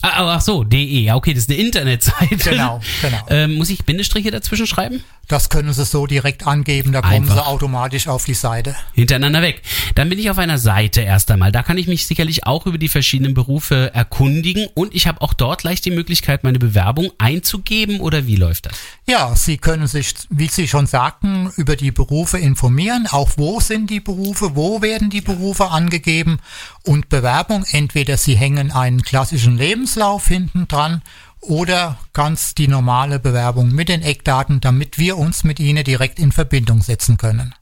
Ah, 0.02 0.36
ach 0.36 0.42
so, 0.42 0.64
de, 0.64 0.84
ja 0.84 1.16
okay, 1.16 1.34
das 1.34 1.44
ist 1.44 1.52
eine 1.52 1.60
Internetseite. 1.60 2.50
Genau, 2.50 2.82
genau. 3.02 3.26
Ähm, 3.30 3.56
muss 3.56 3.70
ich 3.70 3.86
Bindestriche 3.86 4.32
dazwischen 4.32 4.66
schreiben? 4.66 5.04
Das 5.28 5.50
können 5.50 5.72
Sie 5.72 5.86
so 5.86 6.06
direkt 6.06 6.46
angeben, 6.46 6.92
da 6.92 7.02
kommen 7.02 7.14
Einfach. 7.14 7.36
Sie 7.36 7.46
automatisch 7.46 8.08
auf 8.08 8.26
die 8.26 8.34
Seite. 8.34 8.76
hintereinander 8.94 9.42
weg. 9.42 9.62
Dann 9.96 10.10
bin 10.10 10.20
ich 10.20 10.30
auf 10.30 10.38
einer 10.38 10.58
Seite 10.58 11.02
erst 11.02 11.32
einmal. 11.32 11.52
Da 11.52 11.64
kann 11.64 11.78
ich 11.78 11.88
mich 11.88 12.08
sicherlich 12.08 12.46
auch 12.46 12.66
über 12.66 12.78
die 12.78 12.90
verschiedenen 12.90 13.34
Berufe 13.34 13.92
erkundigen 13.94 14.68
und 14.74 14.94
ich 14.94 15.08
habe 15.08 15.22
auch 15.22 15.34
dort 15.34 15.62
gleich 15.62 15.80
die 15.80 15.92
Möglichkeit, 15.92 16.44
meine 16.44 16.60
Bewerbung 16.60 17.12
einzugeben 17.18 18.02
oder 18.02 18.28
wie 18.28 18.36
läuft 18.36 18.66
das? 18.66 18.74
Ja, 19.08 19.34
Sie 19.36 19.58
können 19.58 19.88
sich, 19.88 20.14
wie 20.30 20.48
Sie 20.48 20.68
schon 20.68 20.88
sagten, 20.88 21.52
über 21.56 21.78
die 21.78 21.92
Berufe 21.92 22.38
informieren. 22.38 23.08
Auch 23.10 23.32
wo 23.38 23.62
sind 23.62 23.90
die 23.90 24.02
Berufe, 24.02 24.56
wo 24.56 24.82
werden 24.82 25.10
die 25.10 25.22
Berufe 25.22 25.70
angegeben 25.70 26.40
und 26.84 27.08
Bewerbung. 27.08 27.66
Entweder 27.72 28.18
Sie 28.18 28.36
hängen 28.36 28.72
einen 28.72 29.02
klassischen 29.02 29.58
Lebenslauf 29.58 30.28
hinten 30.28 30.68
dran 30.68 31.02
oder 31.44 31.98
ganz 32.14 32.56
die 32.56 32.68
normale 32.68 33.20
Bewerbung 33.20 33.72
mit 33.72 33.90
den 33.90 34.02
Eckdaten, 34.02 34.62
damit 34.62 34.98
wir 34.98 35.18
uns 35.18 35.44
mit 35.44 35.60
Ihnen 35.60 35.84
direkt 35.84 36.20
in 36.20 36.32
Verbindung 36.32 36.82
setzen 36.82 37.18
können. 37.18 37.54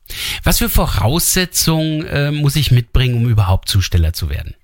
Was 0.43 0.59
für 0.59 0.69
Voraussetzungen 0.69 2.05
äh, 2.07 2.31
muss 2.31 2.55
ich 2.55 2.71
mitbringen, 2.71 3.15
um 3.15 3.29
überhaupt 3.29 3.69
Zusteller 3.69 4.13
zu 4.13 4.29
werden? 4.29 4.55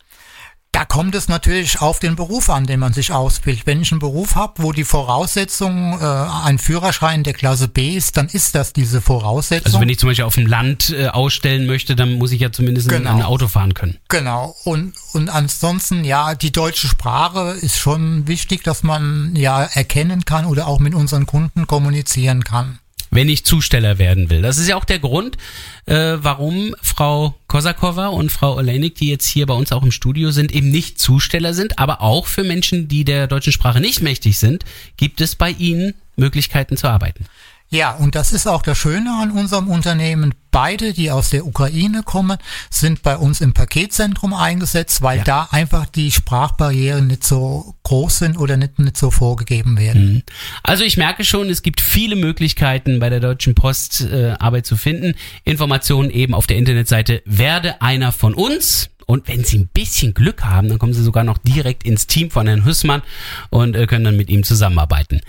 Da 0.77 0.85
kommt 0.85 1.15
es 1.15 1.27
natürlich 1.27 1.81
auf 1.81 1.97
den 1.97 2.15
Beruf 2.15 2.51
an, 2.51 2.67
den 2.67 2.79
man 2.79 2.93
sich 2.93 3.11
ausbildet. 3.11 3.65
Wenn 3.65 3.81
ich 3.81 3.91
einen 3.91 3.99
Beruf 3.99 4.35
habe, 4.35 4.61
wo 4.61 4.73
die 4.73 4.83
Voraussetzung 4.83 5.99
äh, 5.99 6.05
ein 6.05 6.59
Führerschein 6.59 7.23
der 7.23 7.33
Klasse 7.33 7.67
B 7.67 7.95
ist, 7.95 8.15
dann 8.15 8.27
ist 8.27 8.53
das 8.53 8.73
diese 8.73 9.01
Voraussetzung. 9.01 9.65
Also 9.65 9.81
wenn 9.81 9.89
ich 9.89 9.97
zum 9.97 10.09
Beispiel 10.09 10.25
auf 10.25 10.35
dem 10.35 10.45
Land 10.45 10.91
äh, 10.91 11.07
ausstellen 11.07 11.65
möchte, 11.65 11.95
dann 11.95 12.19
muss 12.19 12.31
ich 12.31 12.41
ja 12.41 12.51
zumindest 12.51 12.89
Genau. 12.89 13.09
ein 13.09 13.23
Auto 13.23 13.47
fahren 13.47 13.73
können. 13.73 13.97
Genau. 14.07 14.55
Und, 14.65 14.93
und 15.13 15.29
ansonsten, 15.29 16.03
ja, 16.03 16.35
die 16.35 16.51
deutsche 16.51 16.87
Sprache 16.87 17.57
ist 17.59 17.79
schon 17.79 18.27
wichtig, 18.27 18.63
dass 18.63 18.83
man 18.83 19.35
ja 19.35 19.63
erkennen 19.63 20.25
kann 20.25 20.45
oder 20.45 20.67
auch 20.67 20.77
mit 20.77 20.93
unseren 20.93 21.25
Kunden 21.25 21.65
kommunizieren 21.65 22.43
kann. 22.43 22.77
Wenn 23.11 23.29
ich 23.29 23.45
Zusteller 23.45 23.97
werden 23.97 24.29
will. 24.29 24.41
Das 24.41 24.57
ist 24.57 24.67
ja 24.67 24.75
auch 24.75 24.85
der 24.85 24.99
Grund, 24.99 25.37
äh, 25.85 26.17
warum 26.17 26.75
Frau 26.81 27.35
Kosakova 27.47 28.07
und 28.07 28.31
Frau 28.31 28.55
Olenik, 28.55 28.95
die 28.95 29.09
jetzt 29.09 29.27
hier 29.27 29.45
bei 29.45 29.53
uns 29.53 29.71
auch 29.71 29.83
im 29.83 29.91
Studio 29.91 30.31
sind, 30.31 30.51
eben 30.53 30.69
nicht 30.69 30.99
Zusteller 30.99 31.53
sind, 31.53 31.79
aber 31.79 32.01
auch 32.01 32.27
für 32.27 32.43
Menschen, 32.43 32.87
die 32.87 33.05
der 33.05 33.27
deutschen 33.27 33.53
Sprache 33.53 33.79
nicht 33.79 34.01
mächtig 34.01 34.37
sind, 34.37 34.65
gibt 34.97 35.21
es 35.21 35.35
bei 35.35 35.51
ihnen 35.51 35.93
Möglichkeiten 36.15 36.77
zu 36.77 36.87
arbeiten. 36.87 37.25
Ja, 37.69 37.91
und 37.95 38.15
das 38.15 38.31
ist 38.31 38.47
auch 38.47 38.61
das 38.61 38.77
Schöne 38.77 39.11
an 39.21 39.31
unserem 39.31 39.67
Unternehmen. 39.67 40.33
Beide, 40.51 40.93
die 40.93 41.11
aus 41.11 41.31
der 41.31 41.45
Ukraine 41.45 42.01
kommen, 42.03 42.37
sind 42.69 43.03
bei 43.03 43.17
uns 43.17 43.41
im 43.41 43.53
Paketzentrum 43.53 44.33
eingesetzt, 44.33 45.01
weil 45.01 45.17
Ja. 45.19 45.23
da 45.25 45.47
einfach 45.51 45.85
die 45.85 46.11
Sprachbarrieren 46.11 47.07
nicht 47.07 47.25
so 47.25 47.75
groß 47.83 48.19
sind 48.19 48.37
oder 48.37 48.55
nicht, 48.55 48.79
nicht 48.79 48.95
so 48.95 49.11
vorgegeben 49.11 49.77
werden. 49.77 50.23
Also 50.63 50.85
ich 50.85 50.95
merke 50.95 51.25
schon, 51.25 51.49
es 51.49 51.61
gibt 51.61 51.81
viele 51.81 52.15
Möglichkeiten 52.15 52.99
bei 52.99 53.09
der 53.09 53.19
Deutschen 53.19 53.53
Post 53.53 54.01
äh, 54.01 54.35
Arbeit 54.39 54.65
zu 54.65 54.77
finden. 54.77 55.13
Informationen 55.43 56.09
eben 56.09 56.33
auf 56.33 56.47
der 56.47 56.55
Internetseite 56.57 57.21
werde 57.25 57.81
einer 57.81 58.13
von 58.13 58.33
uns. 58.33 58.89
Und 59.05 59.27
wenn 59.27 59.43
Sie 59.43 59.57
ein 59.59 59.67
bisschen 59.73 60.13
Glück 60.13 60.43
haben, 60.43 60.69
dann 60.69 60.79
kommen 60.79 60.93
Sie 60.93 61.03
sogar 61.03 61.23
noch 61.25 61.37
direkt 61.37 61.83
ins 61.83 62.07
Team 62.07 62.29
von 62.31 62.47
Herrn 62.47 62.63
Hüssmann 62.65 63.01
und 63.49 63.75
äh, 63.75 63.87
können 63.87 64.05
dann 64.05 64.17
mit 64.17 64.29
ihm 64.29 64.43
zusammenarbeiten. 64.43 65.19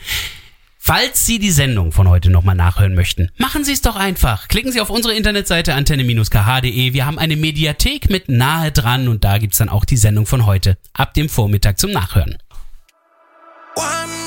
Falls 0.81 1.27
Sie 1.27 1.39
die 1.39 1.51
Sendung 1.51 1.93
von 1.93 2.09
heute 2.09 2.31
nochmal 2.31 2.55
nachhören 2.55 2.95
möchten, 2.95 3.31
machen 3.37 3.65
Sie 3.65 3.73
es 3.73 3.83
doch 3.83 3.97
einfach. 3.97 4.49
Klicken 4.49 4.73
Sie 4.73 4.81
auf 4.81 4.91
unsere 4.91 5.15
Internetseite 5.15 5.75
antenne-kh.de. 5.75 6.93
Wir 6.93 7.05
haben 7.05 7.19
eine 7.19 7.37
Mediathek 7.37 8.09
mit 8.09 8.29
nahe 8.29 8.73
dran 8.73 9.09
und 9.09 9.25
da 9.25 9.39
gibt's 9.39 9.59
dann 9.59 9.69
auch 9.69 9.85
die 9.85 9.97
Sendung 9.97 10.25
von 10.25 10.47
heute 10.47 10.79
ab 10.95 11.13
dem 11.15 11.29
Vormittag 11.29 11.79
zum 11.79 11.91
Nachhören. 11.91 12.39
One 13.77 14.19